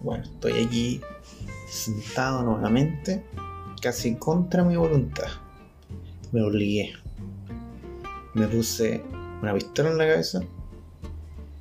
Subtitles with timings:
[0.00, 1.00] Bueno, estoy aquí
[1.68, 3.22] sentado nuevamente,
[3.82, 5.28] casi contra mi voluntad.
[6.32, 6.92] Me obligué.
[8.34, 9.02] Me puse
[9.42, 10.40] una pistola en la cabeza.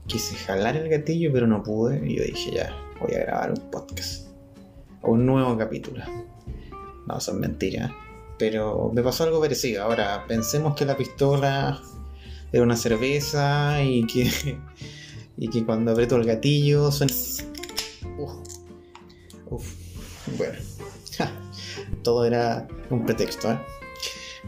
[0.07, 2.07] Quise jalar el gatillo, pero no pude.
[2.07, 4.27] Y yo dije, ya, voy a grabar un podcast.
[5.02, 6.03] O un nuevo capítulo.
[7.08, 7.91] No, son mentiras.
[8.38, 9.84] Pero me pasó algo parecido.
[9.84, 11.81] Ahora, pensemos que la pistola
[12.53, 14.58] era una cerveza y que,
[15.38, 17.13] y que cuando aprieto el gatillo suena...
[18.17, 18.31] Uf.
[19.48, 19.73] Uf.
[20.38, 20.58] Bueno,
[22.03, 23.52] todo era un pretexto.
[23.52, 23.59] ¿eh?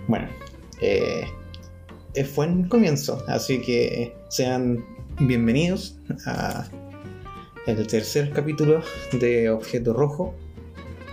[0.08, 0.28] Bueno,
[0.80, 1.26] eh,
[2.34, 4.86] fue un comienzo, así que sean
[5.20, 6.68] bienvenidos a
[7.68, 8.82] el tercer capítulo
[9.14, 10.36] de Objeto Rojo.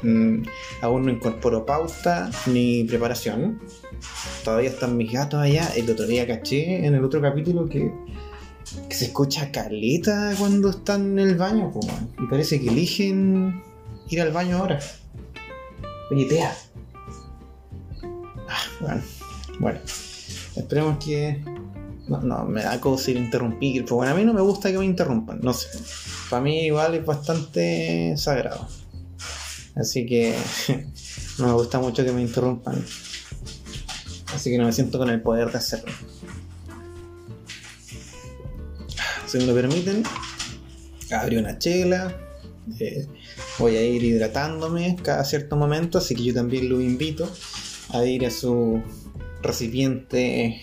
[0.03, 0.43] Mm,
[0.81, 3.61] aún no incorporo pauta ni preparación.
[4.45, 5.69] Todavía están mis gatos allá.
[5.77, 7.93] El otro día caché en el otro capítulo que,
[8.89, 11.73] que se escucha caleta cuando están en el baño.
[12.19, 13.63] y parece que eligen
[14.09, 14.81] ir al baño ahora.
[16.11, 16.57] Oye, Tea.
[18.49, 19.03] Ah, bueno.
[19.61, 19.81] Bueno.
[20.57, 21.43] Esperemos que.
[22.09, 23.85] No, no, me da cosa ir a interrumpir.
[23.85, 25.41] Pero bueno, a mí no me gusta que me interrumpan.
[25.43, 25.69] No sé.
[26.31, 28.67] Para mí igual es bastante sagrado.
[29.77, 30.35] Así que
[31.39, 32.83] no me gusta mucho que me interrumpan.
[34.35, 35.93] Así que no me siento con el poder de hacerlo.
[39.29, 40.03] Si me lo permiten,
[41.11, 42.17] abrí una chela.
[42.81, 43.07] Eh,
[43.59, 47.31] voy a ir hidratándome cada cierto momento, así que yo también lo invito
[47.91, 48.83] a ir a su
[49.43, 50.63] recipiente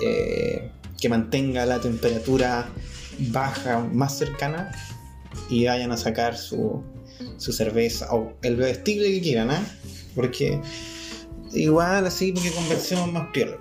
[0.00, 2.66] eh, que mantenga la temperatura
[3.30, 4.72] baja más cercana
[5.50, 6.82] y vayan a sacar su,
[7.36, 9.60] su cerveza o el bebestible que quieran, ¿eh?
[10.14, 10.60] Porque
[11.52, 13.58] igual así porque conversemos más piola.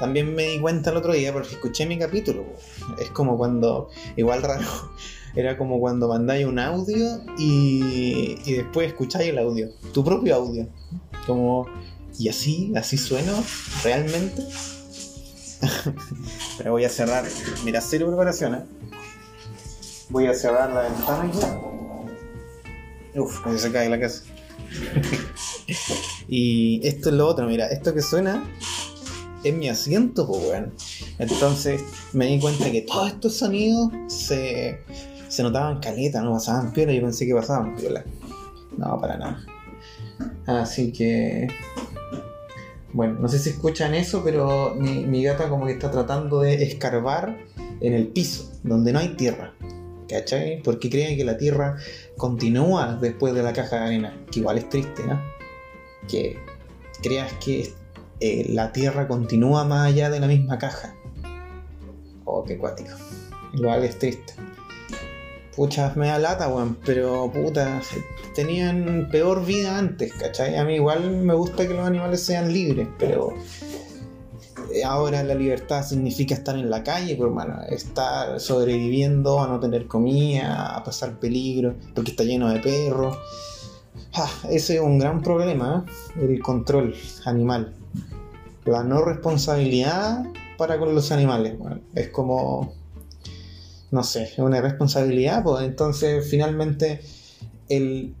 [0.00, 2.44] También me di cuenta el otro día porque escuché mi capítulo.
[2.98, 4.66] Es como cuando, igual raro,
[5.36, 10.66] era como cuando mandáis un audio y, y después escucháis el audio, tu propio audio.
[11.26, 11.66] Como,
[12.18, 13.44] y así, así sueno
[13.84, 14.42] realmente.
[16.58, 17.26] Pero voy a cerrar,
[17.64, 18.64] mira, cero preparación, ¿eh?
[20.08, 21.38] Voy a cerrar la ventana aquí.
[23.18, 24.22] Uf, casi se cae la casa.
[26.28, 28.42] y esto es lo otro, mira, esto que suena
[29.44, 30.72] es mi asiento, pues, weón.
[31.18, 34.80] Entonces me di cuenta que todos estos sonidos se,
[35.28, 36.92] se notaban caleta, no pasaban piola.
[36.92, 38.04] Yo pensé que pasaban piola.
[38.76, 39.44] No, para nada.
[40.46, 41.48] Así que.
[42.92, 46.64] Bueno, no sé si escuchan eso, pero mi, mi gata como que está tratando de
[46.64, 47.38] escarbar
[47.80, 49.54] en el piso, donde no hay tierra.
[50.08, 50.60] ¿Cachai?
[50.64, 51.76] Porque creen que la tierra
[52.16, 54.24] continúa después de la caja de arena.
[54.32, 55.20] Que igual es triste, ¿no?
[56.08, 56.36] Que
[57.00, 57.72] creas que
[58.20, 60.94] eh, la tierra continúa más allá de la misma caja.
[62.24, 62.90] Oh, qué cuático.
[63.52, 64.34] Igual es triste.
[65.56, 67.82] Pucha, me da lata, weón, pero puta,
[68.34, 70.56] tenían peor vida antes, ¿cachai?
[70.56, 73.34] A mí igual me gusta que los animales sean libres, pero
[74.84, 79.86] ahora la libertad significa estar en la calle, pues, hermano, estar sobreviviendo, a no tener
[79.86, 83.16] comida, a pasar peligro, porque está lleno de perros.
[84.14, 86.24] Ah, ese es un gran problema, ¿eh?
[86.24, 86.94] el control
[87.24, 87.74] animal.
[88.64, 90.24] La no responsabilidad
[90.58, 91.56] para con los animales.
[91.58, 92.74] Bueno, es como,
[93.90, 97.00] no sé, una responsabilidad, pues entonces finalmente
[97.68, 98.14] el,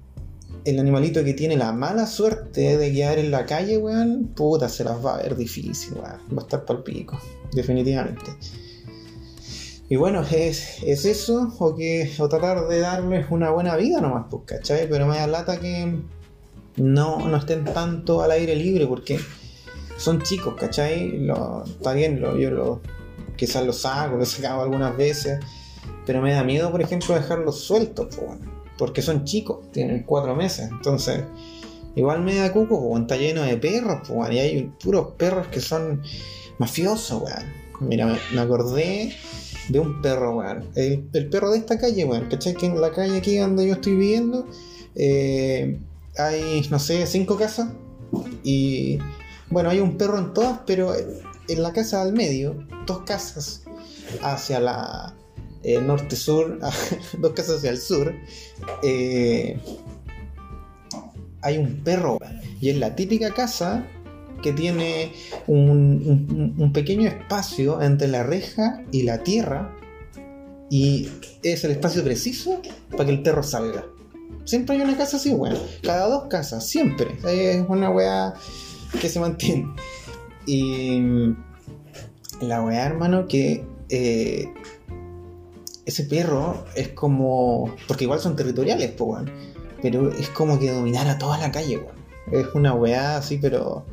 [0.64, 4.84] el animalito que tiene la mala suerte de quedar en la calle, weón, puta, se
[4.84, 5.98] las va a ver difícil.
[5.98, 7.20] Va a estar por pico,
[7.52, 8.30] definitivamente.
[9.90, 14.26] Y bueno, es, es eso, o que o tratar de darles una buena vida nomás,
[14.30, 14.88] pues, ¿cachai?
[14.88, 15.98] Pero me da lata que
[16.76, 19.18] no, no estén tanto al aire libre, porque
[19.96, 21.18] son chicos, ¿cachai?
[21.18, 22.80] Lo, está bien, lo, yo lo,
[23.34, 25.40] quizás los saco, los sacado algunas veces,
[26.06, 28.38] pero me da miedo, por ejemplo, dejarlos sueltos, pues,
[28.78, 30.68] porque son chicos, tienen cuatro meses.
[30.70, 31.24] Entonces,
[31.96, 35.60] igual me da cuco, pues, está lleno de perros, pues, y hay puros perros que
[35.60, 36.00] son
[36.58, 37.60] mafiosos, weón.
[37.80, 39.16] Mira, me, acordé
[39.70, 40.68] de un perro, weón.
[40.74, 42.28] El, perro de esta calle, weón.
[42.28, 42.54] ¿Cachai?
[42.54, 44.46] Que en la calle aquí donde yo estoy viviendo
[44.94, 45.78] eh,
[46.16, 47.70] hay, no sé, cinco casas.
[48.42, 48.98] Y
[49.50, 53.62] bueno, hay un perro en todas, pero en la casa al medio, dos casas
[54.22, 55.14] hacia la,
[55.62, 56.58] eh, norte-sur,
[57.18, 58.14] dos casas hacia el sur,
[58.82, 59.58] eh,
[61.42, 62.18] hay un perro.
[62.60, 63.86] Y es la típica casa
[64.42, 65.12] que tiene
[65.46, 69.76] un, pequeño espacio entre la reja y la tierra.
[70.70, 71.08] Y
[71.42, 72.60] es el espacio preciso
[72.90, 73.84] para que el perro salga.
[74.44, 75.58] Siempre hay una casa así, bueno.
[75.82, 77.08] Cada dos casas, siempre.
[77.26, 78.34] Es una weá
[79.00, 79.68] que se mantiene.
[80.46, 81.00] Y
[82.40, 84.52] la weá, hermano, que eh,
[85.84, 87.74] ese perro es como.
[87.86, 89.30] Porque igual son territoriales, pues, weón.
[89.82, 92.00] Pero es como que dominara toda la calle, weón.
[92.32, 93.86] Es una weá así, pero.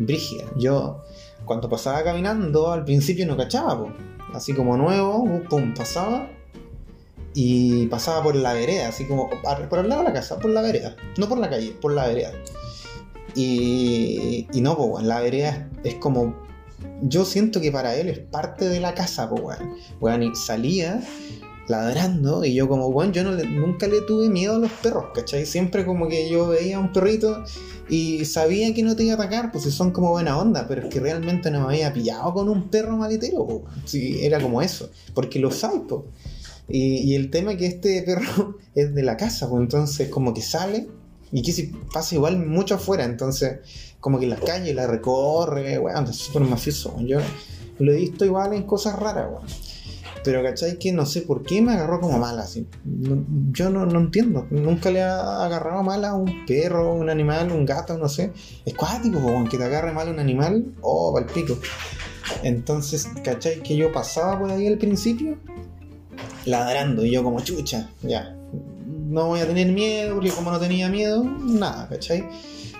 [0.00, 0.44] Brígida.
[0.56, 1.02] Yo,
[1.44, 3.94] cuando pasaba caminando, al principio no cachaba.
[4.34, 6.28] Así como nuevo, pum, pasaba.
[7.32, 9.30] Y pasaba por la vereda, así como
[9.68, 10.96] por el lado de la casa, por la vereda.
[11.16, 12.32] No por la calle, por la vereda.
[13.36, 16.34] Y, no, weón, la vereda es, como
[17.02, 19.58] yo siento que para él es parte de la casa, pues,
[20.00, 20.22] weón.
[20.24, 21.00] Y salía
[21.68, 25.46] ladrando y yo como, weón, yo no nunca le tuve miedo a los perros, ¿cachai?
[25.46, 27.44] Siempre como que yo veía a un perrito
[27.90, 30.82] y sabía que no te iba a atacar, pues si son como buena onda, pero
[30.82, 33.64] es que realmente no me había pillado con un perro maletero, po.
[33.84, 36.06] Sí, era como eso, porque lo sabes, po.
[36.68, 40.32] Y, y el tema es que este perro es de la casa, pues entonces como
[40.32, 40.88] que sale
[41.32, 43.58] y que si pasa igual mucho afuera, entonces
[43.98, 46.96] como que en las calles la recorre, weón, es súper mafioso.
[47.00, 47.18] Yo
[47.78, 49.46] lo he visto igual en cosas raras, weón.
[50.22, 52.66] Pero cachai que no sé por qué me agarró como mala, así.
[53.52, 54.46] Yo no, no entiendo.
[54.50, 58.32] Nunca le ha agarrado mal a un perro, un animal, un gato, no sé.
[58.64, 61.58] Es cuático, weón, que te agarre mal un animal, oh, pal pico.
[62.42, 65.38] Entonces, cachai que yo pasaba por ahí al principio,
[66.44, 68.36] ladrando, y yo como chucha, ya.
[69.08, 72.28] No voy a tener miedo, porque como no tenía miedo, nada, cachai.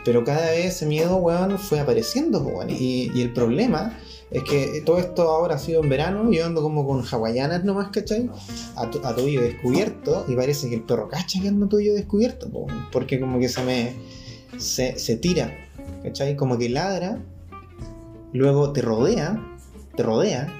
[0.04, 3.98] Pero cada vez ese miedo, weón, fue apareciendo, y el problema
[4.30, 7.88] es que todo esto ahora ha sido en verano, yo ando como con hawaianas nomás,
[7.88, 8.30] ¿cachai?
[8.76, 12.48] A, a tobillo descubierto, y parece que el perro cacha que ando tobillo descubierto,
[12.92, 13.94] porque como que se me.
[14.56, 15.52] se, se tira,
[16.04, 16.36] ¿cachai?
[16.36, 17.20] Como que ladra,
[18.32, 19.44] luego te rodea,
[19.96, 20.52] te rodea,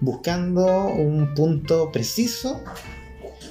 [0.00, 2.60] buscando un punto preciso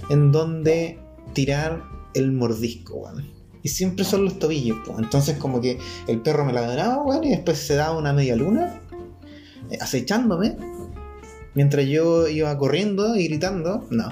[0.10, 1.00] en donde
[1.34, 3.30] tirar el mordisco, weón.
[3.62, 5.00] Y siempre son los tobillos, pues.
[5.00, 8.80] Entonces como que el perro me ladraba, weón, y después se daba una media luna,
[9.80, 10.56] acechándome,
[11.56, 14.12] mientras yo iba corriendo y gritando, no.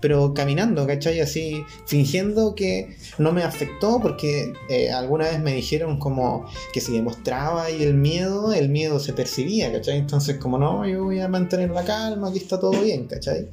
[0.00, 1.20] Pero caminando, ¿cachai?
[1.20, 6.92] Así, fingiendo que no me afectó, porque eh, alguna vez me dijeron como que si
[6.92, 9.98] demostraba ahí el miedo, el miedo se percibía, ¿cachai?
[9.98, 13.48] Entonces como no, yo voy a mantener la calma, aquí está todo bien, ¿cachai?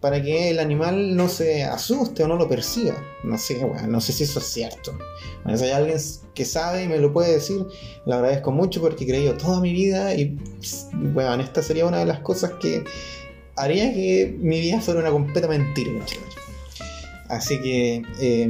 [0.00, 2.94] Para que el animal no se asuste o no lo perciba.
[3.24, 4.96] No sé, weón, no sé si eso es cierto.
[5.42, 5.98] Bueno, si hay alguien
[6.34, 7.66] que sabe y me lo puede decir,
[8.06, 10.38] le agradezco mucho porque he creído toda mi vida y,
[10.94, 12.84] bueno, esta sería una de las cosas que
[13.56, 16.34] haría que mi vida fuera una completa mentira, muchachos.
[17.28, 18.48] Así que eh,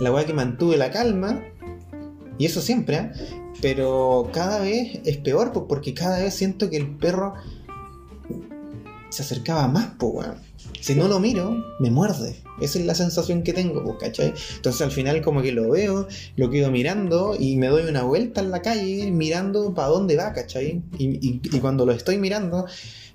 [0.00, 1.42] la weá que mantuve la calma,
[2.38, 3.10] y eso siempre, ¿eh?
[3.62, 7.34] pero cada vez es peor porque cada vez siento que el perro
[9.10, 10.36] se acercaba más, po, weón.
[10.80, 12.36] Si no lo miro, me muerde.
[12.60, 14.32] Esa es la sensación que tengo, pues, ¿cachai?
[14.56, 16.06] Entonces al final como que lo veo,
[16.36, 20.32] lo quedo mirando y me doy una vuelta en la calle mirando para dónde va,
[20.32, 20.82] ¿cachai?
[20.98, 22.66] Y, y- y cuando lo estoy mirando,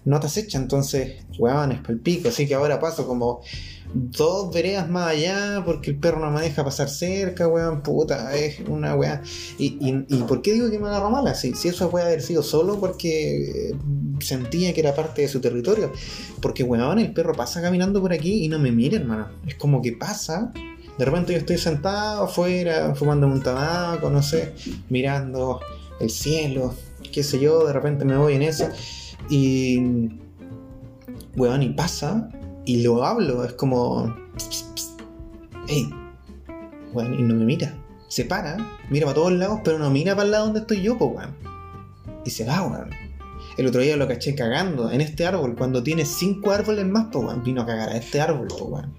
[0.06, 2.30] no te acecha, entonces, weón, es palpico.
[2.30, 3.42] Así que ahora paso como
[3.94, 8.60] dos veredas más allá porque el perro no me deja pasar cerca, weón, puta, es
[8.68, 9.22] una weá.
[9.58, 11.34] ¿Y, y, y por qué digo que me agarró mala?
[11.36, 13.76] Si, si eso puede haber sido solo porque eh,
[14.20, 15.92] sentía que era parte de su territorio.
[16.42, 19.30] Porque, weón, el perro pasa caminando por aquí y no me mira, hermano.
[19.48, 20.52] Es como que pasa.
[20.98, 24.54] De repente yo estoy sentado afuera, fumando un tabaco, no sé,
[24.90, 25.60] mirando
[26.00, 26.76] el cielo,
[27.12, 28.69] qué sé yo, de repente me voy en eso.
[29.30, 30.10] Y,
[31.36, 32.30] weón, y pasa,
[32.65, 34.15] y lo hablo, es como,
[35.68, 35.89] hey,
[36.94, 37.77] weón, y no me mira.
[38.07, 38.57] Se para,
[38.89, 41.35] mira para todos lados, pero no mira para el lado donde estoy yo, pues, weón.
[42.25, 42.89] Y se va, weón.
[43.57, 47.25] El otro día lo caché cagando en este árbol, cuando tiene cinco árboles más, pues,
[47.25, 47.44] weón.
[47.44, 48.94] Vino a cagar a este árbol, pues, weón.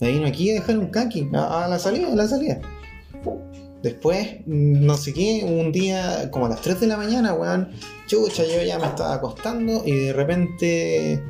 [0.00, 2.60] Me vino aquí a dejar un kaki, a, a la salida, a la salida.
[3.82, 7.70] Después, no sé qué, un día como a las 3 de la mañana, weón,
[8.06, 11.22] chucha, yo ya me estaba acostando y de repente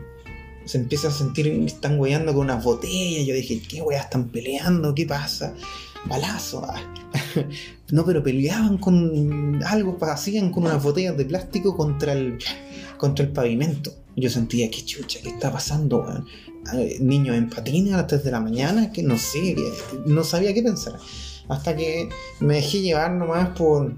[0.68, 3.26] se empieza a sentir están weyando con unas botellas.
[3.26, 4.94] Yo dije, ¿qué weas están peleando?
[4.94, 5.54] ¿Qué pasa?
[6.06, 6.66] Balazo.
[7.90, 12.36] No, pero peleaban con algo, hacían con unas botellas de plástico contra el,
[12.98, 13.94] contra el pavimento.
[14.14, 16.26] Yo sentía, qué chucha, ¿qué está pasando, weón?
[17.00, 19.56] Niños en patines a las 3 de la mañana, que no sé,
[20.04, 20.98] no sabía qué pensar.
[21.48, 22.10] Hasta que
[22.40, 23.94] me dejé llevar nomás por,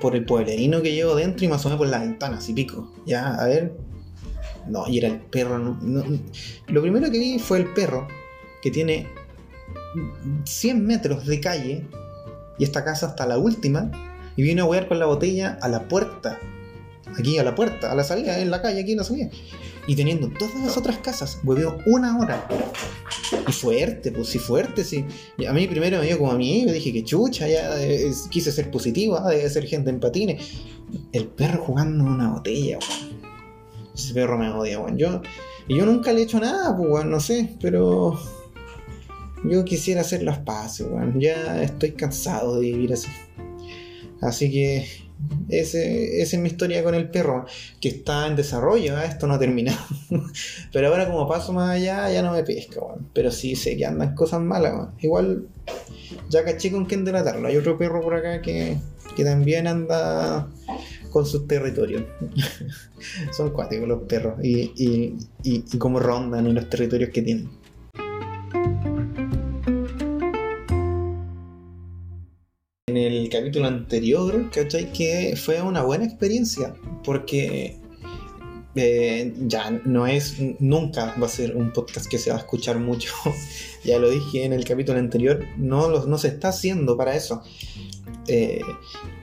[0.00, 2.94] por el pueblerino que llevo dentro y me asomé por la ventana, así pico.
[3.04, 3.85] Ya, a ver.
[4.68, 5.58] No, y era el perro.
[5.58, 6.04] no-
[6.68, 8.06] Lo primero que vi fue el perro,
[8.62, 9.06] que tiene
[10.44, 11.84] 100 metros de calle,
[12.58, 13.90] y esta casa hasta la última,
[14.36, 16.38] y vino a huear con la botella a la puerta.
[17.18, 19.30] Aquí a la puerta, a la salida, en la calle, aquí en la salida.
[19.86, 22.46] Y teniendo todas las otras casas, hueveó una hora.
[23.48, 25.04] Y fuerte, pues sí, fuerte, sí.
[25.38, 28.10] Y a mí primero me dio como a mí, yo dije que chucha, ya eh,
[28.30, 30.42] quise ser positivo, ah, debe ser gente en patines.
[31.12, 33.15] El perro jugando una botella, weón.
[33.96, 34.98] Ese perro me odia, weón.
[34.98, 35.22] Yo
[35.66, 38.18] Y yo nunca le he hecho nada, pues, weón, no sé, pero
[39.44, 41.18] yo quisiera hacer las paces, weón.
[41.18, 43.08] Ya estoy cansado de vivir así.
[44.20, 44.86] Así que
[45.48, 47.46] ese, esa es mi historia con el perro,
[47.80, 49.06] que está en desarrollo, ¿eh?
[49.06, 49.78] esto no ha terminado.
[50.72, 53.08] Pero ahora como paso más allá, ya no me pesca, weón.
[53.14, 54.90] Pero sí sé que andan cosas malas, weón.
[55.00, 55.48] Igual
[56.28, 57.48] ya caché con quién delatarlo.
[57.48, 58.76] Hay otro perro por acá que,
[59.16, 60.48] que también anda
[61.16, 62.02] con sus territorios.
[63.34, 67.48] Son cuáticos los perros y, y, y, y cómo rondan en los territorios que tienen.
[72.88, 74.92] En el capítulo anterior, ¿cachai?
[74.92, 77.78] Que fue una buena experiencia, porque
[78.76, 82.78] eh, ya no es, nunca va a ser un podcast que se va a escuchar
[82.78, 83.12] mucho.
[83.84, 87.42] ya lo dije en el capítulo anterior, no, lo- no se está haciendo para eso.
[88.28, 88.60] Eh,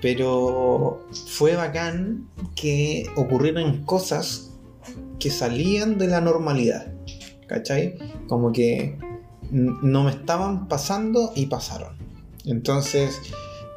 [0.02, 4.52] pero fue bacán que ocurrieran cosas
[5.20, 6.94] que salían de la normalidad.
[7.48, 7.96] ¿Cachai?
[8.28, 8.98] Como que
[9.52, 11.96] no me estaban pasando y pasaron.
[12.46, 13.20] Entonces,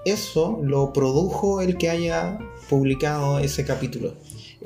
[0.05, 2.39] eso lo produjo el que haya
[2.71, 4.15] publicado ese capítulo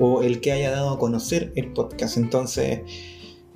[0.01, 2.17] o el que haya dado a conocer el podcast.
[2.17, 2.81] Entonces,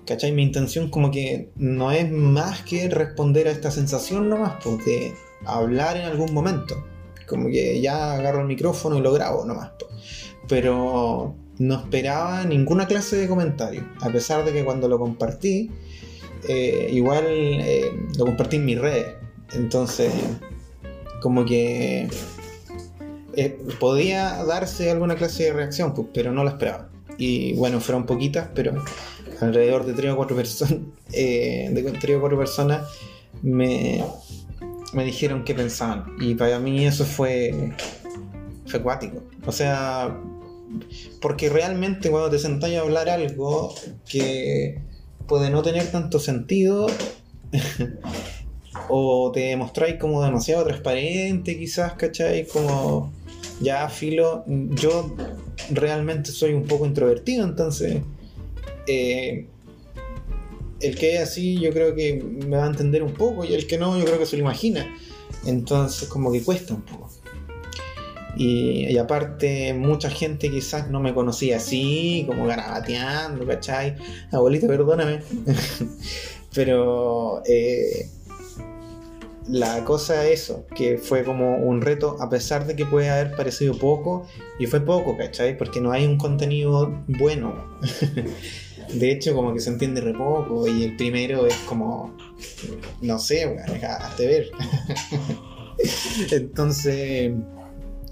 [0.05, 0.31] ¿cachai?
[0.31, 5.13] Mi intención como que no es más que responder a esta sensación nomás, pues de
[5.43, 6.85] hablar en algún momento.
[7.27, 9.71] Como que ya agarro el micrófono y lo grabo nomás.
[9.79, 10.35] pues.
[10.47, 15.71] Pero no esperaba ninguna clase de comentario, a pesar de que cuando lo compartí,
[16.47, 19.15] eh, igual eh, lo compartí en mis redes.
[19.53, 20.13] Entonces,
[21.21, 22.07] como que
[23.35, 26.89] eh, podía darse alguna clase de reacción, pues, pero no la esperaba.
[27.17, 28.83] Y bueno, fueron poquitas, pero
[29.41, 30.79] alrededor de 3 o 4 personas,
[31.13, 32.87] eh, de 3 o 4 personas
[33.41, 34.03] me,
[34.93, 36.05] me dijeron qué pensaban.
[36.19, 37.73] Y para mí eso fue,
[38.65, 39.23] fue acuático.
[39.45, 40.19] O sea,
[41.21, 43.73] porque realmente cuando te sentás a hablar algo
[44.07, 44.81] que
[45.27, 46.87] puede no tener tanto sentido,
[48.89, 52.47] o te mostráis como demasiado transparente, quizás, ¿cachai?
[52.47, 53.11] Como
[53.61, 55.15] ya filo, yo
[55.71, 58.01] realmente soy un poco introvertido, entonces
[58.87, 59.47] eh,
[60.81, 63.65] el que es así yo creo que me va a entender un poco y el
[63.67, 64.87] que no yo creo que se lo imagina.
[65.45, 67.09] Entonces como que cuesta un poco.
[68.37, 73.95] Y, aparte mucha gente quizás no me conocía así, como garabateando, ¿cachai?
[74.31, 75.21] Abuelita, perdóname.
[76.53, 78.09] Pero eh,
[79.47, 83.35] la cosa es eso, que fue como un reto, a pesar de que puede haber
[83.35, 84.25] parecido poco,
[84.59, 85.57] y fue poco, ¿cachai?
[85.57, 87.77] Porque no hay un contenido bueno.
[88.93, 92.15] De hecho, como que se entiende re poco, y el primero es como,
[93.01, 94.51] no sé, hazte ver.
[96.31, 97.33] Entonces,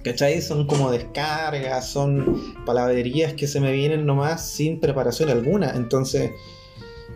[0.04, 0.42] ¿cachai?
[0.42, 5.72] Son como descargas, son palabrerías que se me vienen nomás sin preparación alguna.
[5.76, 6.32] Entonces,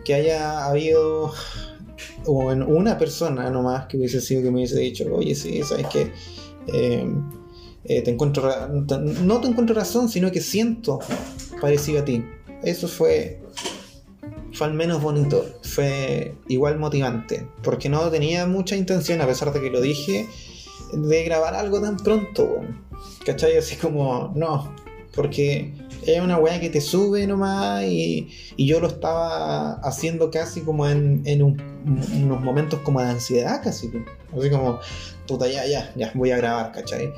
[0.04, 1.32] que haya habido
[2.26, 5.86] o en una persona nomás que hubiese sido que me hubiese dicho, oye, sí, sabes
[5.88, 6.10] que
[7.86, 10.98] te encuentro, ra- te- no te encuentro razón, sino que siento
[11.60, 12.24] parecido a ti.
[12.62, 13.40] Eso fue,
[14.52, 19.60] fue al menos bonito, fue igual motivante, porque no tenía mucha intención, a pesar de
[19.60, 20.26] que lo dije,
[20.92, 22.60] de grabar algo tan pronto.
[23.24, 23.56] ¿cachai?
[23.56, 24.74] Así como, no,
[25.14, 25.72] porque
[26.06, 30.88] es una weá que te sube nomás y, y yo lo estaba haciendo casi como
[30.88, 31.60] en, en un-
[32.14, 33.90] unos momentos como de ansiedad casi.
[34.36, 34.78] Así como,
[35.26, 37.12] puta, ya, ya, ya, voy a grabar, ¿cachai?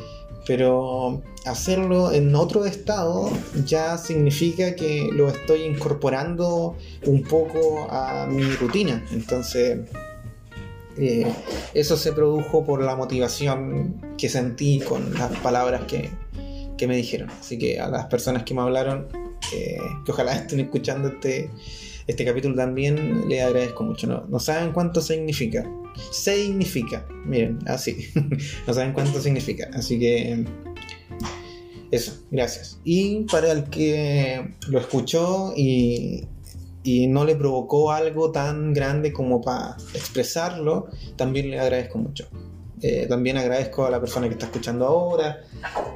[0.47, 3.31] Pero hacerlo en otro estado
[3.67, 9.05] ya significa que lo estoy incorporando un poco a mi rutina.
[9.13, 9.81] Entonces,
[10.97, 11.27] eh,
[11.75, 16.11] eso se produjo por la motivación que sentí con las palabras que,
[16.81, 17.29] que me dijeron.
[17.39, 19.07] Así que a las personas que me hablaron,
[19.53, 21.51] eh, que ojalá estén escuchando este,
[22.07, 24.07] este capítulo también, les agradezco mucho.
[24.07, 25.71] No, no saben cuánto significa.
[26.11, 28.09] Significa, miren, así.
[28.67, 29.69] no saben cuánto significa.
[29.75, 30.47] Así que
[31.91, 32.81] eso, gracias.
[32.83, 36.27] Y para el que lo escuchó y,
[36.83, 42.27] y no le provocó algo tan grande como para expresarlo, también le agradezco mucho.
[42.83, 45.41] Eh, también agradezco a la persona que está escuchando ahora.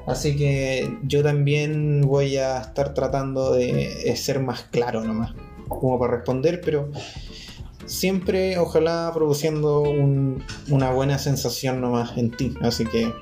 [0.07, 5.33] Así que yo también voy a estar tratando de eh, ser más claro nomás,
[5.69, 6.91] como para responder, pero
[7.87, 12.55] siempre ojalá produciendo un- una buena sensación nomás en ti.
[12.61, 13.13] Así que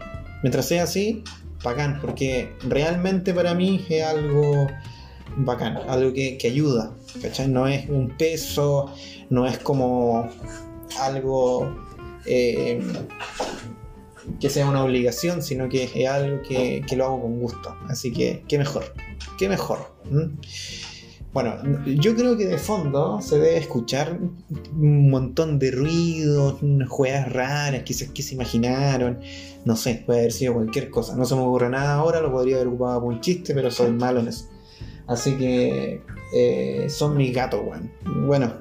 [0.42, 1.23] mientras sea así,
[1.64, 4.66] bacán, porque realmente para mí es algo
[5.37, 6.92] bacán, algo que, que ayuda.
[7.49, 8.92] No es un peso,
[9.31, 10.28] no es como
[11.00, 11.75] algo
[12.26, 12.81] eh,
[14.41, 17.76] que sea una obligación, sino que es algo que, que lo hago con gusto.
[17.88, 18.93] Así que, qué mejor,
[19.38, 19.93] qué mejor.
[21.33, 21.55] Bueno,
[21.87, 24.19] yo creo que de fondo se debe escuchar
[24.75, 29.19] un montón de ruidos, juegas raras, quizás que se imaginaron.
[29.64, 31.17] No sé, puede haber sido cualquier cosa.
[31.17, 33.93] No se me ocurre nada ahora, lo podría haber ocupado como un chiste, pero soy
[33.93, 34.50] malo en eso.
[35.07, 36.02] Así que
[36.35, 37.91] eh, son mis gatos, weón.
[38.26, 38.52] Bueno,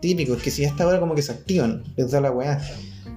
[0.00, 2.60] típico, es que si hasta ahora como que se activan, les da la weá.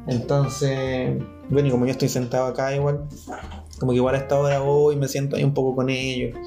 [0.07, 1.17] Entonces,
[1.49, 3.07] bueno, y como yo estoy sentado acá igual,
[3.79, 6.37] como que igual a esta hora voy y me siento ahí un poco con ellos.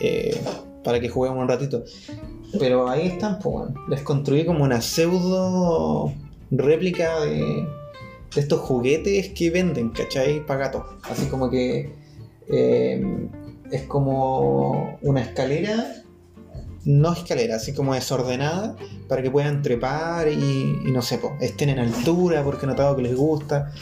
[0.00, 0.40] Eh,
[0.86, 1.82] para que juguemos un ratito.
[2.60, 3.74] Pero ahí están, pues, bueno.
[3.88, 6.12] les construí como una pseudo
[6.52, 7.66] réplica de,
[8.34, 10.46] de estos juguetes que venden, ¿cachai?
[10.46, 10.84] Para gatos.
[11.10, 11.92] Así como que
[12.48, 13.28] eh,
[13.72, 16.04] es como una escalera,
[16.86, 18.76] no escalera, así como desordenada,
[19.08, 23.02] para que puedan trepar y, no sé, pues, estén en altura porque he notado que
[23.02, 23.72] les gusta.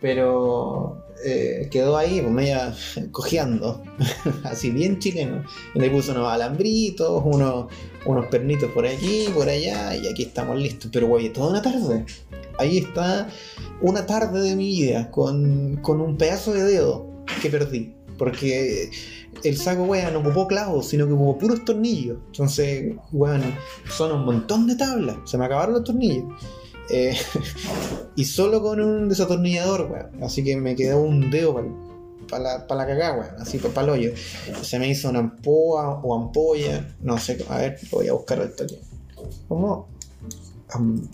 [0.00, 2.74] Pero eh, quedó ahí, pues media
[3.10, 3.82] cojeando,
[4.44, 5.42] así bien chileno.
[5.74, 7.66] Y le puso unos alambritos, unos,
[8.04, 10.90] unos pernitos por aquí, por allá, y aquí estamos listos.
[10.92, 12.04] Pero güey, toda una tarde.
[12.58, 13.28] Ahí está
[13.80, 17.06] una tarde de mi vida con, con un pedazo de dedo
[17.40, 17.97] que perdí.
[18.18, 18.90] Porque
[19.44, 22.18] el saco, weón, no ocupó clavos, sino que ocupó puros tornillos.
[22.26, 23.42] Entonces, weón,
[23.96, 25.16] son un montón de tablas.
[25.24, 26.24] Se me acabaron los tornillos.
[26.90, 27.16] Eh,
[28.16, 30.22] y solo con un desatornillador, weón.
[30.22, 31.54] Así que me quedó un dedo
[32.28, 33.34] para la, pa la cagada, weón.
[33.38, 34.12] Así para el hoyo.
[34.62, 36.96] Se me hizo una ampoa o ampolla.
[37.00, 38.80] No sé, a ver, voy a buscar el toque.
[39.46, 39.88] ¿Cómo?
[40.70, 41.08] Am-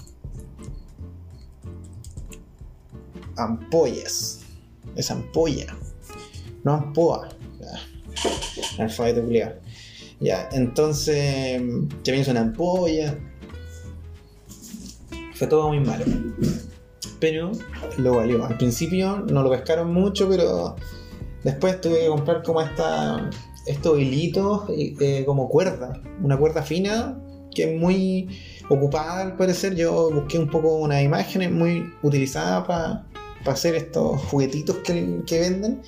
[3.36, 4.40] ampollas.
[4.96, 5.66] Es ampolla.
[6.64, 6.92] No.
[7.60, 8.82] Ya.
[8.82, 9.52] Alfabeto culiao.
[10.20, 11.62] Ya, entonces.
[12.02, 13.18] Se me hizo una ampolla.
[15.34, 16.04] Fue todo muy malo.
[17.20, 17.52] Pero
[17.98, 18.44] lo valió.
[18.44, 20.76] Al principio no lo pescaron mucho, pero
[21.42, 23.30] después tuve que comprar como esta,
[23.66, 26.00] estos hilitos eh, como cuerda.
[26.22, 27.20] Una cuerda fina
[27.54, 28.28] que es muy
[28.68, 29.74] ocupada al parecer.
[29.74, 33.06] Yo busqué un poco unas imágenes muy utilizadas para
[33.46, 35.82] hacer estos juguetitos que, que venden.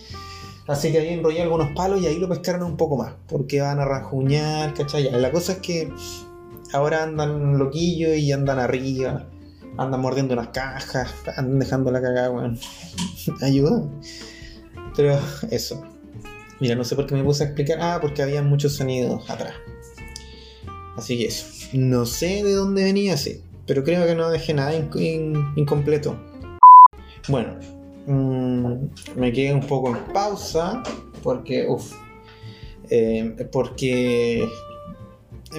[0.69, 3.15] Así que ahí enrollé algunos palos y ahí lo pescaron un poco más.
[3.29, 5.11] Porque van a rajuñar, ¿cachai?
[5.11, 5.93] La cosa es que
[6.73, 9.29] ahora andan loquillos y andan arriba.
[9.79, 11.15] Andan mordiendo unas cajas.
[11.37, 12.59] Andan dejando la cagada, weón.
[13.43, 13.83] Ayuda.
[14.97, 15.19] Pero
[15.51, 15.83] eso.
[16.59, 17.79] Mira, no sé por qué me puse a explicar.
[17.81, 19.53] Ah, porque había muchos sonidos atrás.
[20.97, 21.47] Así que eso.
[21.75, 23.41] No sé de dónde venía, sí.
[23.67, 26.19] Pero creo que no dejé nada in- in- incompleto.
[27.29, 27.57] Bueno,
[28.07, 28.75] mm,
[29.17, 30.83] me quedé un poco en pausa.
[31.23, 31.93] Porque, uff.
[33.51, 34.47] porque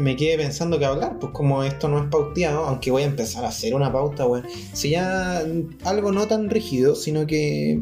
[0.01, 3.45] me quedé pensando que hablar, pues como esto no es pauteado, aunque voy a empezar
[3.45, 5.43] a hacer una pauta, bueno, si ya
[5.83, 7.81] algo no tan rígido, sino que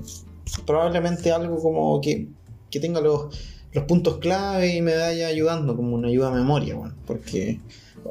[0.65, 2.27] probablemente algo como que,
[2.69, 3.35] que tenga los,
[3.73, 7.59] los puntos clave y me vaya ayudando, como una ayuda a memoria, bueno, porque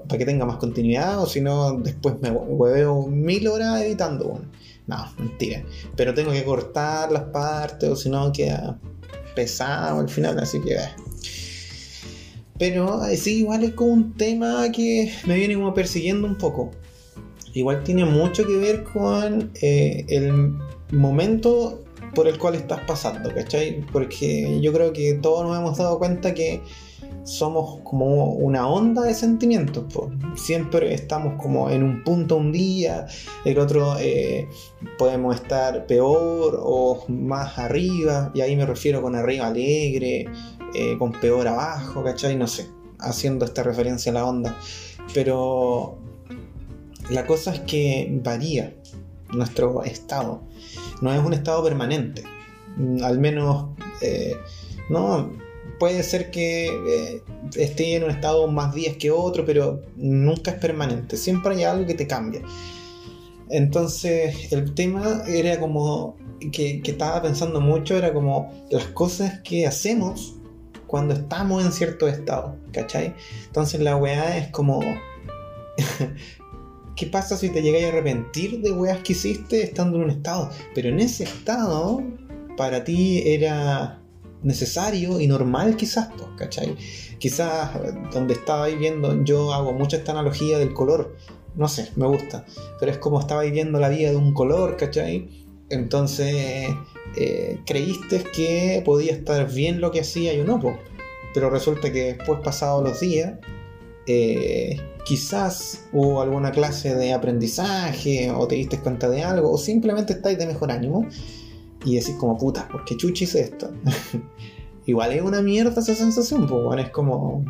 [0.09, 4.47] para que tenga más continuidad, o si no, después me hueveo mil horas editando, bueno.
[4.87, 5.65] No, mentira.
[5.97, 8.79] Pero tengo que cortar las partes, o si no queda
[9.35, 10.75] pesado al final, así que...
[10.75, 10.89] eh.
[12.59, 16.71] Pero eh, sí, igual es como un tema que me viene como persiguiendo un poco.
[17.53, 20.57] Igual tiene mucho que ver con eh, el
[20.93, 23.85] momento por el cual estás pasando, ¿cachai?
[23.93, 26.63] Porque yo creo que todos nos hemos dado cuenta que
[27.25, 29.93] somos como una onda de sentimientos.
[29.93, 30.11] po.
[30.37, 33.07] Siempre estamos como en un punto un día,
[33.45, 34.49] el otro eh,
[34.99, 40.27] podemos estar peor o más arriba, y ahí me refiero con arriba alegre,
[40.75, 42.37] eh, con peor abajo, ¿cachai?
[42.37, 44.57] No sé, haciendo esta referencia a la onda.
[45.13, 45.99] Pero
[47.11, 48.75] la cosa es que varía
[49.33, 50.43] nuestro estado.
[51.01, 52.23] No es un estado permanente.
[52.77, 53.69] Mm, Al menos,
[54.01, 54.37] eh,
[54.91, 55.31] no,
[55.85, 57.23] puede ser que eh,
[57.57, 61.19] esté en un estado más días que otro, pero nunca es permanente.
[61.19, 62.41] Siempre hay algo que te cambia.
[63.51, 66.17] Entonces, el tema era como
[66.53, 70.37] que, que estaba pensando mucho, era como las cosas que hacemos
[70.87, 73.13] cuando estamos en cierto estado, ¿cachai?
[73.45, 74.81] Entonces la weá es como...
[76.97, 80.49] ¿Qué pasa si te llegáis a arrepentir de weas que hiciste estando en un estado?
[80.75, 82.03] Pero en ese estado,
[82.57, 84.01] para ti era
[84.45, 86.77] necesario y normal quizás, pues, ¿cachai?
[87.19, 87.71] Quizás
[88.13, 91.17] donde estaba viviendo, yo hago mucho esta analogía del color,
[91.57, 92.45] no sé, me gusta,
[92.79, 95.29] pero es como estaba viviendo la vida de un color, ¿cachai?
[95.71, 96.69] Entonces
[97.17, 100.77] eh, creíste que podía estar bien lo que hacía y no, pues.
[101.33, 103.35] pero resulta que después, pasados los días,
[104.07, 110.13] eh, quizás hubo alguna clase de aprendizaje o te diste cuenta de algo o simplemente
[110.13, 111.07] estáis de mejor ánimo
[111.85, 113.71] y decís como puta, ¿por qué chuchi hice esto?
[114.87, 117.45] Igual es una mierda esa sensación, pues es como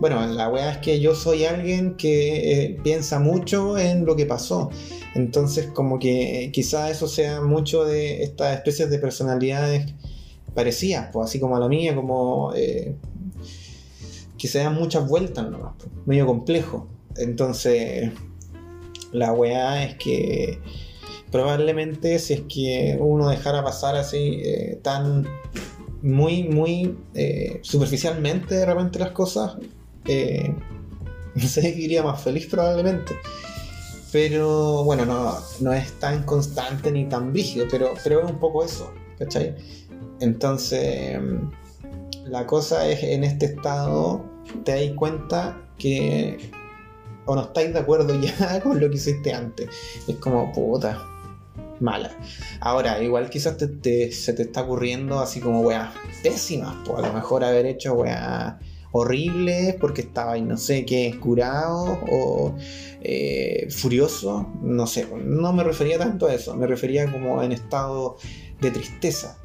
[0.00, 4.26] bueno, la weá es que yo soy alguien que eh, piensa mucho en lo que
[4.26, 4.70] pasó.
[5.14, 9.92] Entonces, como que quizá eso sea mucho de estas especies de personalidades
[10.54, 12.94] parecidas, pues así como a la mía, como eh,
[14.36, 16.86] que se dan muchas vueltas nomás, pues, medio complejo.
[17.16, 18.12] Entonces,
[19.10, 20.60] la weá es que
[21.30, 25.26] probablemente si es que uno dejara pasar así eh, tan
[26.02, 29.56] muy, muy eh, superficialmente de repente las cosas,
[30.04, 30.54] eh,
[31.76, 33.16] iría más feliz probablemente.
[34.10, 38.64] Pero bueno, no, no es tan constante ni tan rígido, pero, pero es un poco
[38.64, 39.54] eso, ¿cachai?
[40.20, 41.18] Entonces,
[42.24, 44.24] la cosa es en este estado,
[44.64, 46.50] te das cuenta que
[47.26, 49.68] o no estáis de acuerdo ya con lo que hiciste antes.
[50.08, 50.98] Es como, puta,
[51.80, 52.10] mala.
[52.60, 55.90] Ahora, igual quizás te, se te está ocurriendo así como weas
[56.22, 58.54] pésimas, pues a lo mejor haber hecho weas
[58.92, 62.54] horribles porque estaba, no sé qué, curado o
[63.00, 68.16] eh, furioso, no sé, no me refería tanto a eso, me refería como en estado
[68.60, 69.38] de tristeza.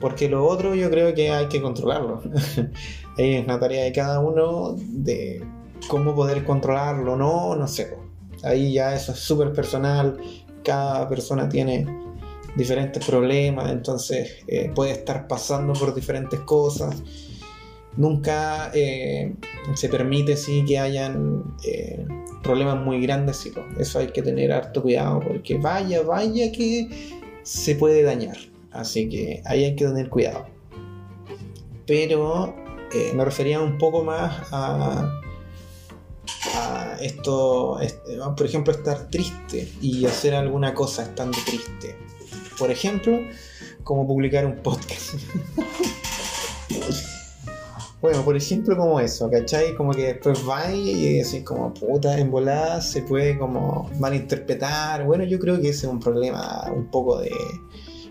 [0.00, 2.22] Porque lo otro yo creo que hay que controlarlo.
[3.18, 5.44] es una tarea de cada uno de
[5.88, 7.96] cómo poder controlarlo, no, no sé.
[8.44, 10.18] Ahí ya eso es súper personal,
[10.62, 11.86] cada persona tiene
[12.56, 17.02] diferentes problemas, entonces eh, puede estar pasando por diferentes cosas.
[17.96, 19.34] Nunca eh,
[19.74, 22.06] se permite sí que hayan eh,
[22.42, 26.88] problemas muy grandes, sí, eso hay que tener harto cuidado porque vaya, vaya que
[27.42, 28.36] se puede dañar.
[28.70, 30.46] Así que ahí hay que tener cuidado.
[31.86, 32.54] Pero
[33.14, 35.10] me refería un poco más a
[37.00, 37.78] esto,
[38.36, 41.96] por ejemplo, estar triste y hacer alguna cosa estando triste.
[42.58, 43.18] Por ejemplo,
[43.84, 45.14] como publicar un podcast.
[48.02, 49.74] bueno, por ejemplo, como eso, ¿cachai?
[49.74, 55.04] Como que después va y así como puta en volada se puede como malinterpretar.
[55.04, 57.30] Bueno, yo creo que ese es un problema un poco de.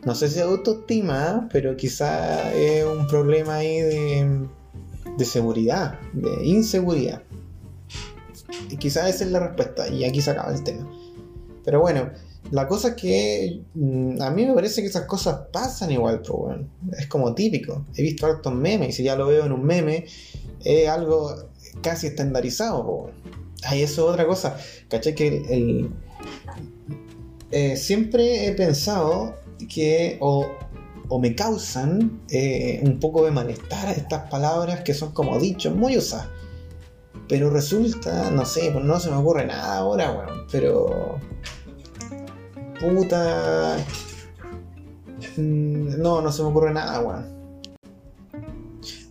[0.06, 4.48] No sé si autoestima, pero quizá es un problema ahí de,
[5.18, 7.22] de seguridad, de inseguridad.
[8.70, 10.90] Y quizás esa es la respuesta, y aquí se acaba el tema.
[11.64, 12.10] Pero bueno,
[12.52, 16.38] la cosa es que mm, a mí me parece que esas cosas pasan igual, pero
[16.38, 17.86] bueno, es como típico.
[17.96, 20.06] He visto hartos memes, y si ya lo veo en un meme,
[20.64, 21.50] es algo
[21.82, 23.12] casi estandarizado.
[23.64, 24.58] Ahí eso es otra cosa.
[24.88, 25.14] ¿Caché?
[25.16, 25.90] Que
[27.52, 29.36] eh, siempre he pensado
[29.74, 30.46] que o,
[31.10, 35.98] o me causan eh, un poco de malestar estas palabras que son como dichos muy
[35.98, 36.28] usadas.
[37.30, 40.48] Pero resulta, no sé, pues no se me ocurre nada ahora, weón.
[40.52, 41.20] Pero.
[42.80, 43.78] Puta.
[45.36, 47.38] Mm, no, no se me ocurre nada, weón.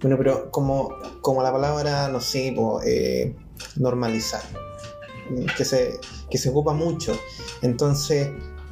[0.00, 3.34] Bueno, pero como, como la palabra, no sé, pues,
[3.76, 4.42] normalizar.
[5.56, 5.98] Que se,
[6.30, 7.18] que se ocupa mucho.
[7.60, 8.28] Entonces,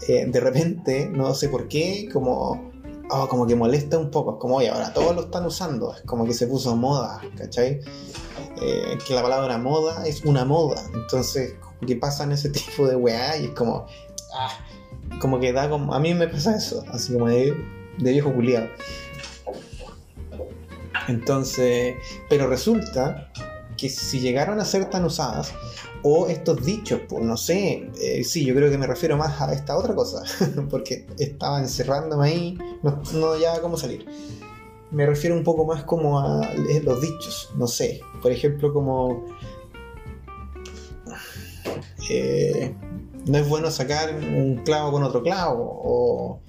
[0.08, 2.72] eh, de repente, no sé por qué, como.
[3.10, 4.32] Oh, como que molesta un poco.
[4.32, 5.94] Es como, oye, ahora todos lo están usando.
[5.94, 7.80] Es como que se puso moda, ¿cachai?
[8.60, 10.82] Eh, que la palabra moda es una moda.
[10.94, 11.54] Entonces,
[11.86, 13.86] que pasan ese tipo de weá y es como.
[14.34, 14.50] Ah,
[15.20, 15.94] como que da como.
[15.94, 17.54] A mí me pasa eso, así como de,
[17.98, 18.68] viejo culiado.
[21.08, 21.96] Entonces,
[22.30, 23.30] pero resulta
[23.76, 25.52] que si llegaron a ser tan usadas,
[26.02, 29.52] o estos dichos, pues no sé, eh, sí, yo creo que me refiero más a
[29.52, 30.22] esta otra cosa,
[30.70, 34.06] porque estaba encerrándome ahí, no, no ya cómo salir
[34.94, 39.24] me refiero un poco más como a los dichos, no sé, por ejemplo como
[42.08, 42.74] eh,
[43.26, 46.40] no es bueno sacar un clavo con otro clavo o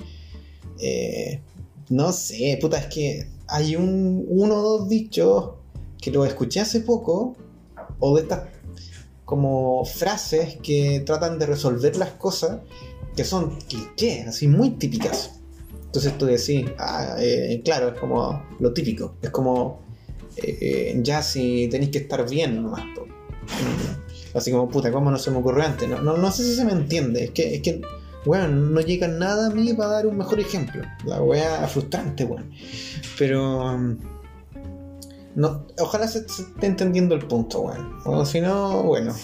[0.80, 1.42] eh,
[1.90, 5.52] no sé, puta, es que hay un, uno o dos dichos
[6.00, 7.36] que lo escuché hace poco
[8.00, 8.50] o de estas
[9.24, 12.60] como frases que tratan de resolver las cosas
[13.16, 15.40] que son clichés, así muy típicas.
[15.96, 19.16] Entonces tú decís, ah, eh, claro, es como lo típico.
[19.22, 19.80] Es como,
[20.36, 22.84] eh, ya si tenéis que estar bien nomás.
[24.34, 25.88] Así como, puta, ¿cómo no se me ocurrió antes?
[25.88, 27.24] No, no, sé si se me entiende.
[27.24, 27.80] Es que, es que,
[28.26, 30.84] bueno, no llega nada a mí para dar un mejor ejemplo.
[31.06, 32.52] La wea frustrante, weón.
[33.18, 33.78] Pero...
[33.78, 33.98] Mm,
[35.36, 38.00] no, ojalá se, esté entendiendo el punto, weón.
[38.04, 39.16] O si no, bueno,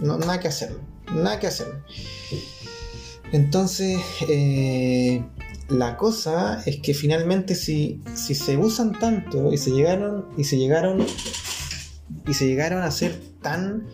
[0.00, 0.76] no, nada que hacer.
[1.12, 1.66] Nada que hacer.
[3.32, 5.24] Entonces, eh,
[5.68, 10.58] la cosa es que finalmente si, si se usan tanto y se llegaron y se
[10.58, 11.04] llegaron
[12.26, 13.86] y se llegaron a ser tan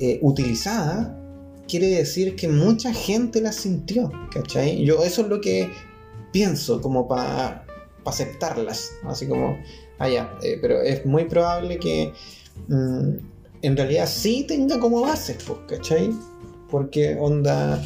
[0.00, 1.10] eh, utilizadas,
[1.68, 4.84] quiere decir que mucha gente las sintió, ¿cachai?
[4.84, 5.70] Yo eso es lo que
[6.32, 7.66] pienso como para
[8.04, 9.58] aceptarlas, así como,
[9.98, 12.12] ah eh, pero es muy probable que
[12.68, 13.10] mm,
[13.62, 16.10] en realidad sí tenga como bases, pues, ¿cachai?
[16.70, 17.82] Porque onda...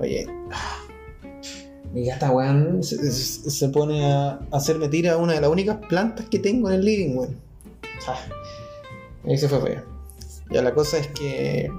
[0.00, 0.26] Oye,
[1.92, 6.68] mi gata, weón, se, pone a hacerme tira una de las únicas plantas que tengo
[6.68, 7.36] en el living, weón.
[8.08, 8.18] Ah,
[9.24, 9.82] ahí se fue feo.
[10.50, 11.70] Ya la cosa es que.